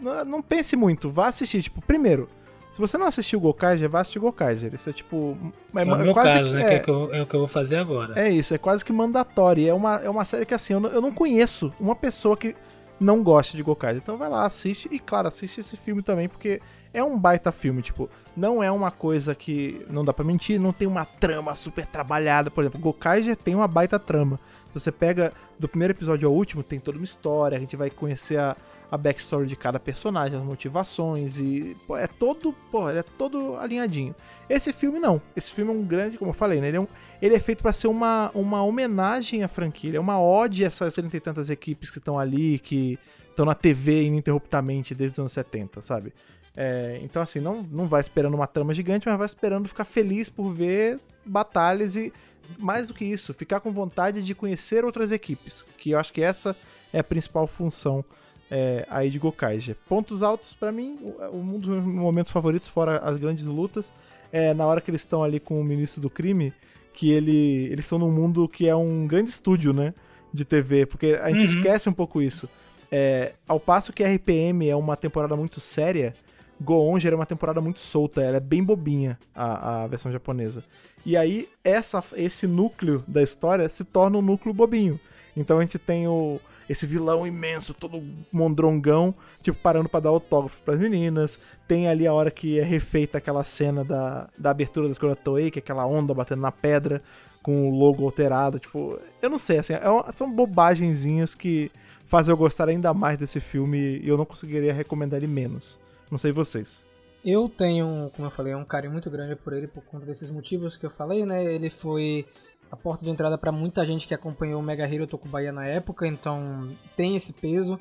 [0.00, 1.62] Não, pense muito, vá assistir.
[1.62, 2.28] Tipo, primeiro,
[2.70, 4.74] se você não assistiu Gokaiger, vá assistir Gokaiger.
[4.74, 5.36] Isso é tipo.
[5.74, 6.62] É, o meu quase caso, né?
[6.62, 8.18] é, Que é, que eu- é o que eu vou fazer agora.
[8.20, 9.66] é isso, é quase que mandatório.
[9.68, 12.54] É uma, é uma série que, assim, eu não, eu não conheço uma pessoa que
[13.00, 14.00] não goste de Gokaiger.
[14.02, 14.88] Então vai lá, assiste.
[14.92, 16.60] E, claro, assiste esse filme também, porque
[16.92, 17.80] é um baita filme.
[17.82, 21.86] Tipo, não é uma coisa que não dá pra mentir, não tem uma trama super
[21.86, 22.50] trabalhada.
[22.50, 24.38] Por exemplo, Gokaiger tem uma baita trama.
[24.68, 27.56] Se você pega do primeiro episódio ao último, tem toda uma história.
[27.56, 28.54] A gente vai conhecer a,
[28.90, 31.38] a backstory de cada personagem, as motivações.
[31.38, 34.14] E pô, é todo, pô, é todo alinhadinho.
[34.48, 35.20] Esse filme não.
[35.36, 36.68] Esse filme é um grande, como eu falei, né?
[36.68, 36.88] Ele é, um,
[37.20, 39.96] ele é feito pra ser uma, uma homenagem à franquia.
[39.96, 43.54] É uma ode a essas 30 e tantas equipes que estão ali, que estão na
[43.54, 46.12] TV ininterruptamente desde os anos 70, sabe?
[46.56, 50.28] É, então, assim, não, não vai esperando uma trama gigante, mas vai esperando ficar feliz
[50.28, 52.12] por ver batalhas e,
[52.58, 55.64] mais do que isso, ficar com vontade de conhecer outras equipes.
[55.76, 56.56] Que eu acho que essa
[56.92, 58.04] é a principal função
[58.50, 59.76] é, aí de Gokaiger.
[59.88, 63.92] Pontos altos pra mim, o- um dos meus momentos favoritos, fora as grandes lutas,
[64.32, 66.52] é na hora que eles estão ali com o ministro do crime,
[66.94, 69.94] que ele, eles estão num mundo que é um grande estúdio, né?
[70.32, 71.58] De TV, porque a gente Uhum.
[71.58, 72.48] esquece um pouco isso.
[72.90, 76.14] É, ao passo que RPM é uma temporada muito séria,
[76.60, 80.64] Goonger é uma temporada muito solta, ela é bem bobinha, a, a versão japonesa.
[81.06, 84.98] E aí, essa, esse núcleo da história se torna um núcleo bobinho.
[85.36, 90.60] Então a gente tem o, esse vilão imenso, todo mondrongão, tipo, parando pra dar autógrafo
[90.62, 91.40] pras meninas.
[91.66, 95.50] Tem ali a hora que é refeita aquela cena da, da abertura da escola Toei,
[95.50, 97.02] que é aquela onda batendo na pedra,
[97.42, 98.58] com o logo alterado.
[98.58, 101.70] Tipo, eu não sei, assim, é uma- são bobagenzinhas que
[102.04, 105.78] fazem eu gostar ainda mais desse filme e eu não conseguiria recomendar ele menos.
[106.10, 106.84] Não sei vocês.
[107.24, 110.76] Eu tenho, como eu falei, um carinho muito grande por ele por conta desses motivos
[110.76, 111.44] que eu falei, né?
[111.44, 112.24] Ele foi
[112.70, 116.06] a porta de entrada para muita gente que acompanhou o Mega Hero Tokubaia na época,
[116.06, 117.78] então tem esse peso.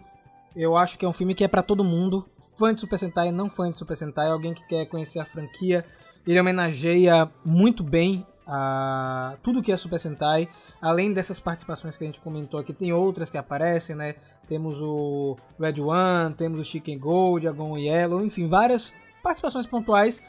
[0.55, 2.25] Eu acho que é um filme que é para todo mundo,
[2.57, 5.85] fã de Super Sentai, não fã de Super Sentai, alguém que quer conhecer a franquia.
[6.25, 10.49] Ele homenageia muito bem a tudo que é Super Sentai.
[10.81, 14.15] Além dessas participações que a gente comentou aqui, tem outras que aparecem, né?
[14.47, 20.23] Temos o Red One, temos o Chicken Gold, Agon Yellow, enfim, várias participações pontuais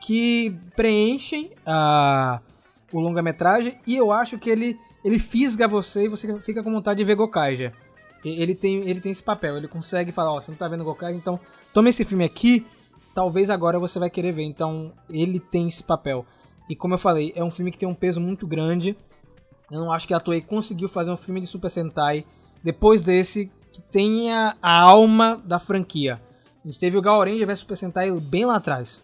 [0.00, 2.40] que preenchem a,
[2.92, 6.98] o longa-metragem e eu acho que ele, ele fisga você e você fica com vontade
[6.98, 7.72] de ver Gokaija.
[8.24, 11.16] Ele tem, ele tem esse papel, ele consegue falar, ó, você não tá vendo Gokaija,
[11.16, 11.40] então
[11.72, 12.66] toma esse filme aqui,
[13.14, 14.42] talvez agora você vai querer ver.
[14.42, 16.26] Então ele tem esse papel.
[16.68, 18.96] E como eu falei, é um filme que tem um peso muito grande.
[19.70, 22.24] Eu não acho que a Toei conseguiu fazer um filme de Super Sentai
[22.62, 26.20] depois desse que tenha a alma da franquia.
[26.62, 29.02] A gente teve o Gaoranger vs Super Sentai bem lá atrás,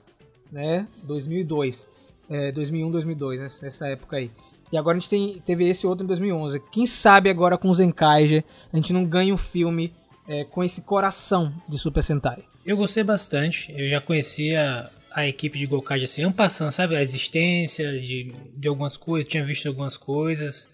[0.53, 0.87] né?
[1.05, 1.89] 2002,
[2.29, 3.49] é, 2001, 2002, né?
[3.63, 4.31] nessa época aí.
[4.73, 6.61] E agora a gente tem, teve esse outro em 2011.
[6.73, 9.93] Quem sabe agora com o Zenkaiger a gente não ganha um filme
[10.29, 12.43] é, com esse coração de Super Sentai.
[12.65, 13.73] Eu gostei bastante.
[13.77, 16.97] Eu já conhecia a equipe de Gokage assim, ano passando, sabe?
[16.97, 20.69] A existência de, de algumas coisas, tinha visto algumas coisas.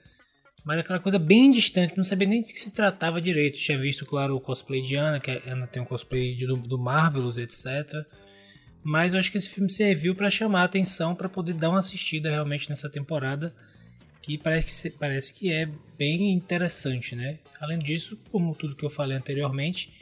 [0.65, 3.59] Mas aquela coisa bem distante, não sabia nem de que se tratava direito.
[3.59, 6.57] Tinha visto, claro, o cosplay de Ana, que a Ana tem um cosplay de- do,
[6.57, 7.67] do Marvelous, etc.
[8.83, 11.79] Mas eu acho que esse filme serviu para chamar a atenção, para poder dar uma
[11.79, 13.55] assistida realmente nessa temporada,
[14.21, 17.39] que parece que, parece que é bem interessante, né?
[17.61, 19.93] Além disso, como tudo que eu falei anteriormente,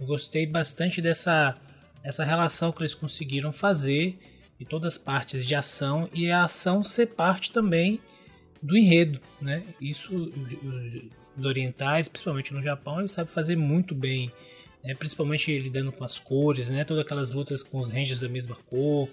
[0.00, 1.56] eu gostei bastante dessa,
[2.02, 4.18] essa relação que eles conseguiram fazer
[4.58, 8.00] de todas as partes de ação e a ação ser parte também
[8.62, 9.62] do enredo, né?
[9.80, 10.32] Isso
[11.36, 14.32] os orientais, principalmente no Japão, eles sabem fazer muito bem,
[14.82, 14.94] né?
[14.94, 16.84] principalmente lidando com as cores, né?
[16.84, 19.08] Todas aquelas lutas com os rangers da mesma cor.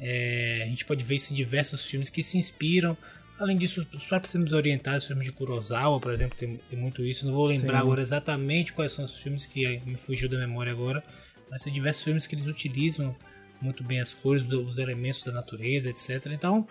[0.00, 2.96] É, a gente pode ver isso em diversos filmes que se inspiram.
[3.38, 7.04] Além disso, os próprios filmes orientais, os filmes de Kurosawa, por exemplo, tem, tem muito
[7.04, 7.26] isso.
[7.26, 7.84] Não vou lembrar Sim.
[7.84, 11.02] agora exatamente quais são os filmes que me fugiu da memória agora,
[11.50, 13.14] mas tem diversos filmes que eles utilizam
[13.60, 16.26] muito bem as cores, os elementos da natureza, etc.
[16.32, 16.66] Então,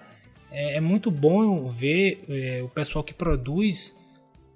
[0.51, 3.95] é, é muito bom ver é, o pessoal que produz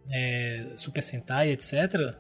[0.10, 2.16] é, Super Sentai, etc.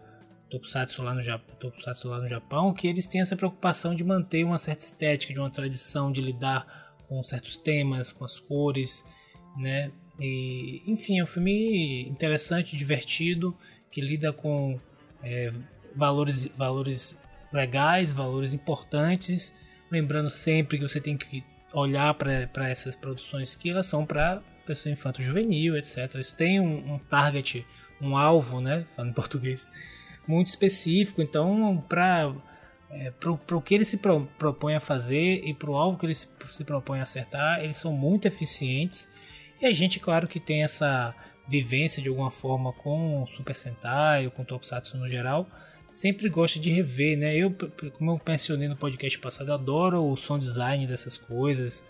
[0.50, 4.44] Tokusatsu lá, no Japão, Tokusatsu lá no Japão, que eles têm essa preocupação de manter
[4.44, 9.04] uma certa estética, de uma tradição, de lidar com certos temas, com as cores,
[9.58, 9.92] né?
[10.20, 13.56] E, enfim, é um filme interessante, divertido,
[13.92, 14.80] que lida com
[15.24, 15.54] é,
[15.96, 17.22] valores, valores
[17.52, 19.56] legais, valores importantes,
[19.92, 21.44] lembrando sempre que você tem que
[21.74, 26.16] olhar para essas produções que elas são para pessoa infanto-juvenil, etc.
[26.16, 27.66] Eles têm um, um target,
[28.02, 28.86] um alvo, né?
[28.96, 29.70] Falando em português,
[30.28, 31.22] muito específico.
[31.22, 32.34] Então, para
[32.92, 33.12] é,
[33.52, 36.28] o que ele se pro, propõe a fazer e para o alvo que ele se,
[36.46, 39.10] se propõe a acertar, eles são muito eficientes.
[39.62, 41.16] E a gente, claro, que tem essa
[41.48, 45.48] vivência de alguma forma com Super Sentai ou com Tokusatsu no geral,
[45.90, 47.36] sempre gosta de rever, né?
[47.36, 47.52] Eu,
[47.98, 51.84] como eu mencionei no podcast passado, adoro o som design dessas coisas.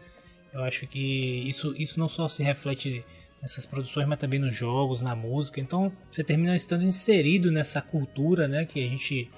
[0.53, 3.03] Eu acho que isso, isso não só se reflete
[3.47, 5.61] nessas produções, mas também nos jogos, na música.
[5.61, 8.65] Então você termina estando inserido nessa cultura, né?
[8.65, 9.31] Que a gente.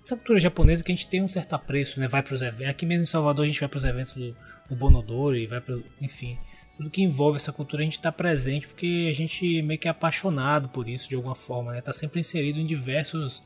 [0.00, 2.06] Essa cultura japonesa que a gente tem um certo apreço, né?
[2.06, 2.68] Vai para os eventos.
[2.68, 4.36] Aqui mesmo em Salvador a gente vai para os eventos do,
[4.68, 5.78] do Bonodori, vai para.
[6.00, 6.38] Enfim.
[6.76, 9.90] Tudo que envolve essa cultura a gente está presente porque a gente meio que é
[9.90, 11.80] apaixonado por isso de alguma forma, né?
[11.80, 13.42] Tá sempre inserido em diversos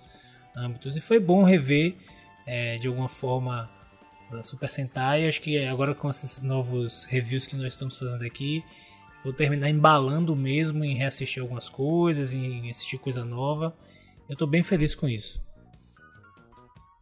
[0.54, 0.96] âmbitos.
[0.96, 1.94] E foi bom rever
[2.44, 3.70] é, de alguma forma
[4.42, 5.28] Super Sentai.
[5.28, 8.64] Acho que agora com esses novos reviews que nós estamos fazendo aqui,
[9.24, 13.76] vou terminar embalando mesmo em reassistir algumas coisas, em assistir coisa nova.
[14.28, 15.42] Eu tô bem feliz com isso.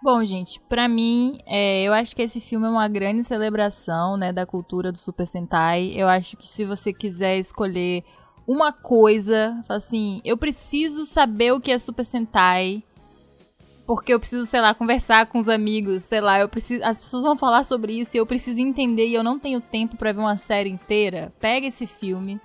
[0.00, 4.32] Bom, gente, pra mim, é, eu acho que esse filme é uma grande celebração, né,
[4.32, 5.92] da cultura do Super Sentai.
[5.94, 8.04] Eu acho que se você quiser escolher
[8.46, 12.82] uma coisa, assim, eu preciso saber o que é Super Sentai,
[13.88, 17.22] porque eu preciso, sei lá, conversar com os amigos, sei lá, eu preciso, as pessoas
[17.22, 20.20] vão falar sobre isso e eu preciso entender e eu não tenho tempo pra ver
[20.20, 21.32] uma série inteira.
[21.40, 22.38] Pega esse filme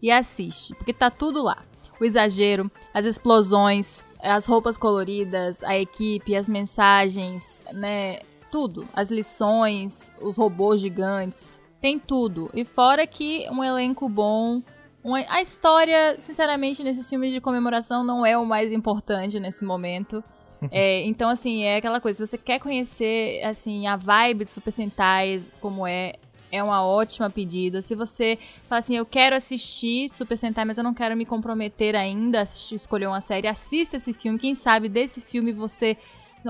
[0.00, 1.64] e assiste, porque tá tudo lá.
[2.00, 8.20] O exagero, as explosões, as roupas coloridas, a equipe, as mensagens, né?
[8.48, 8.86] Tudo.
[8.94, 11.60] As lições, os robôs gigantes.
[11.80, 12.48] Tem tudo.
[12.54, 14.62] E fora que um elenco bom.
[15.02, 15.24] Uma...
[15.28, 20.22] A história, sinceramente, nesses filmes de comemoração não é o mais importante nesse momento.
[20.70, 22.24] É, então, assim, é aquela coisa.
[22.24, 26.14] Se você quer conhecer, assim, a vibe do Super Sentai, como é,
[26.50, 27.82] é uma ótima pedida.
[27.82, 28.38] Se você
[28.68, 32.74] fala assim, eu quero assistir Super Sentai, mas eu não quero me comprometer ainda assistir,
[32.76, 34.38] escolher uma série, assista esse filme.
[34.38, 35.96] Quem sabe desse filme você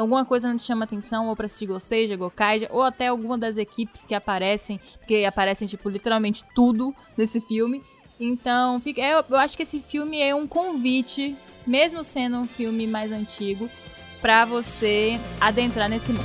[0.01, 3.57] alguma coisa não te chama atenção, ou pra assistir Goseja, Gokaija, ou até alguma das
[3.57, 7.83] equipes que aparecem, porque aparecem, tipo, literalmente tudo nesse filme.
[8.19, 11.37] Então, fica, eu, eu acho que esse filme é um convite,
[11.67, 13.69] mesmo sendo um filme mais antigo,
[14.25, 16.25] pra você adentrar nesse mundo.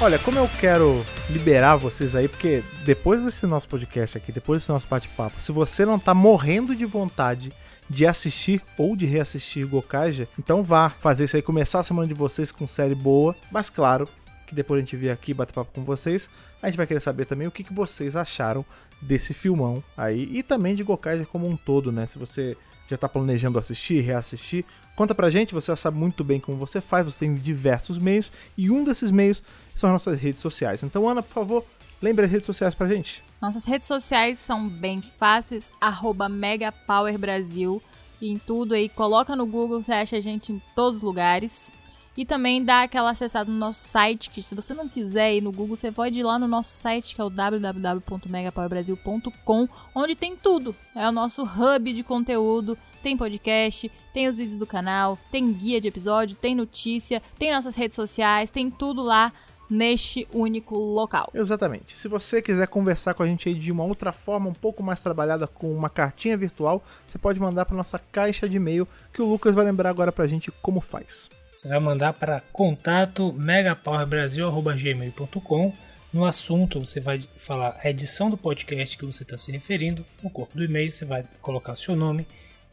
[0.00, 4.70] Olha, como eu quero liberar vocês aí, porque depois desse nosso podcast aqui, depois desse
[4.70, 7.52] nosso bate-papo, se você não tá morrendo de vontade
[7.88, 12.14] de assistir ou de reassistir Gokaja, então vá fazer isso aí, começar a semana de
[12.14, 14.08] vocês com série boa, mas claro
[14.46, 16.28] que depois a gente vir aqui bater papo com vocês,
[16.62, 18.64] a gente vai querer saber também o que, que vocês acharam
[19.00, 22.06] desse filmão aí e também de Gokaja como um todo, né?
[22.06, 22.56] Se você
[22.88, 24.64] já tá planejando assistir, reassistir,
[24.94, 28.30] conta pra gente, você já sabe muito bem como você faz, você tem diversos meios
[28.56, 29.42] e um desses meios
[29.74, 30.82] são as nossas redes sociais.
[30.82, 31.64] Então, Ana, por favor,
[32.00, 33.22] lembre as redes sociais pra gente.
[33.44, 37.82] Nossas redes sociais são bem fáceis, arroba MegaPowerBrasil.
[38.18, 41.70] E em tudo aí, coloca no Google, você acha a gente em todos os lugares.
[42.16, 45.52] E também dá aquela acessada no nosso site, que se você não quiser ir no
[45.52, 50.74] Google, você pode ir lá no nosso site, que é o www.megapowerbrasil.com, onde tem tudo.
[50.96, 55.82] É o nosso hub de conteúdo, tem podcast, tem os vídeos do canal, tem guia
[55.82, 59.30] de episódio, tem notícia, tem nossas redes sociais, tem tudo lá
[59.70, 61.30] neste único local.
[61.34, 61.98] Exatamente.
[61.98, 65.00] Se você quiser conversar com a gente aí de uma outra forma, um pouco mais
[65.00, 69.26] trabalhada com uma cartinha virtual, você pode mandar para nossa caixa de e-mail, que o
[69.26, 71.30] Lucas vai lembrar agora pra gente como faz.
[71.54, 75.72] Você vai mandar para contato megapowerbrasil.gmail.com
[76.12, 80.04] No assunto, você vai falar a edição do podcast que você está se referindo.
[80.22, 82.26] No corpo do e-mail, você vai colocar o seu nome,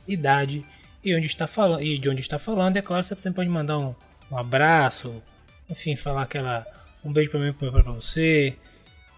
[0.07, 0.65] idade
[1.03, 2.75] e, onde está falando, e de onde está falando.
[2.75, 3.93] E é claro, você também pode mandar um,
[4.31, 5.21] um abraço,
[5.69, 6.65] enfim, falar aquela
[7.03, 8.55] um beijo para mim, para você.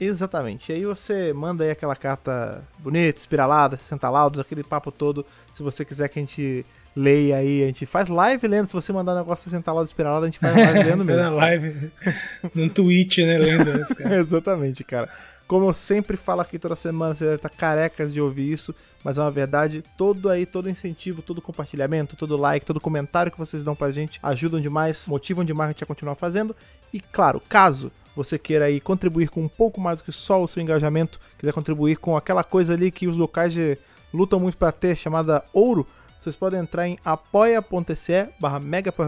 [0.00, 0.72] Exatamente.
[0.72, 5.24] E aí você manda aí aquela carta bonita, espiralada, 60 laudos, aquele papo todo.
[5.54, 6.66] Se você quiser que a gente
[6.96, 8.68] leia aí, a gente faz live lendo.
[8.68, 11.36] Se você mandar um negócio 60 laudos espiralado, a gente faz live lendo Na mesmo.
[11.36, 11.92] live,
[12.54, 13.38] num tweet, né?
[13.38, 14.16] Lendo isso, cara.
[14.16, 15.08] Exatamente, cara.
[15.52, 18.74] Como eu sempre falo aqui toda semana, você deve estar carecas de ouvir isso,
[19.04, 19.84] mas é uma verdade.
[19.98, 24.18] Todo aí, todo incentivo, todo compartilhamento, todo like, todo comentário que vocês dão pra gente
[24.22, 26.56] ajudam demais, motivam demais a gente a continuar fazendo.
[26.90, 30.48] E claro, caso você queira aí contribuir com um pouco mais do que só o
[30.48, 33.76] seu engajamento, quiser contribuir com aquela coisa ali que os locais de-
[34.10, 35.86] lutam muito para ter, chamada ouro,
[36.22, 38.60] vocês podem entrar em apoia.se barra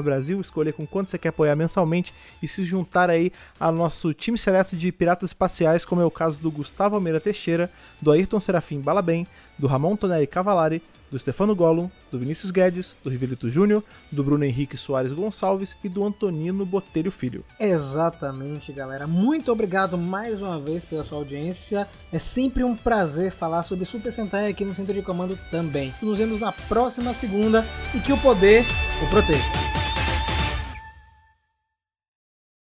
[0.02, 2.12] Brasil, escolher com quanto você quer apoiar mensalmente
[2.42, 6.42] e se juntar aí ao nosso time seleto de piratas espaciais, como é o caso
[6.42, 7.70] do Gustavo Almeida Teixeira,
[8.02, 9.28] do Ayrton Serafim Balabem,
[9.59, 14.44] do Ramon Tonelli Cavalari, do Stefano Gollum, do Vinícius Guedes, do Rivelito Júnior, do Bruno
[14.44, 17.44] Henrique Soares Gonçalves e do Antonino Botelho Filho.
[17.61, 19.07] Exatamente, galera.
[19.07, 21.86] Muito obrigado mais uma vez pela sua audiência.
[22.12, 25.94] É sempre um prazer falar sobre Super Sentai aqui no Centro de Comando também.
[26.02, 28.64] Nos vemos na próxima segunda e que o poder
[29.00, 29.84] o proteja.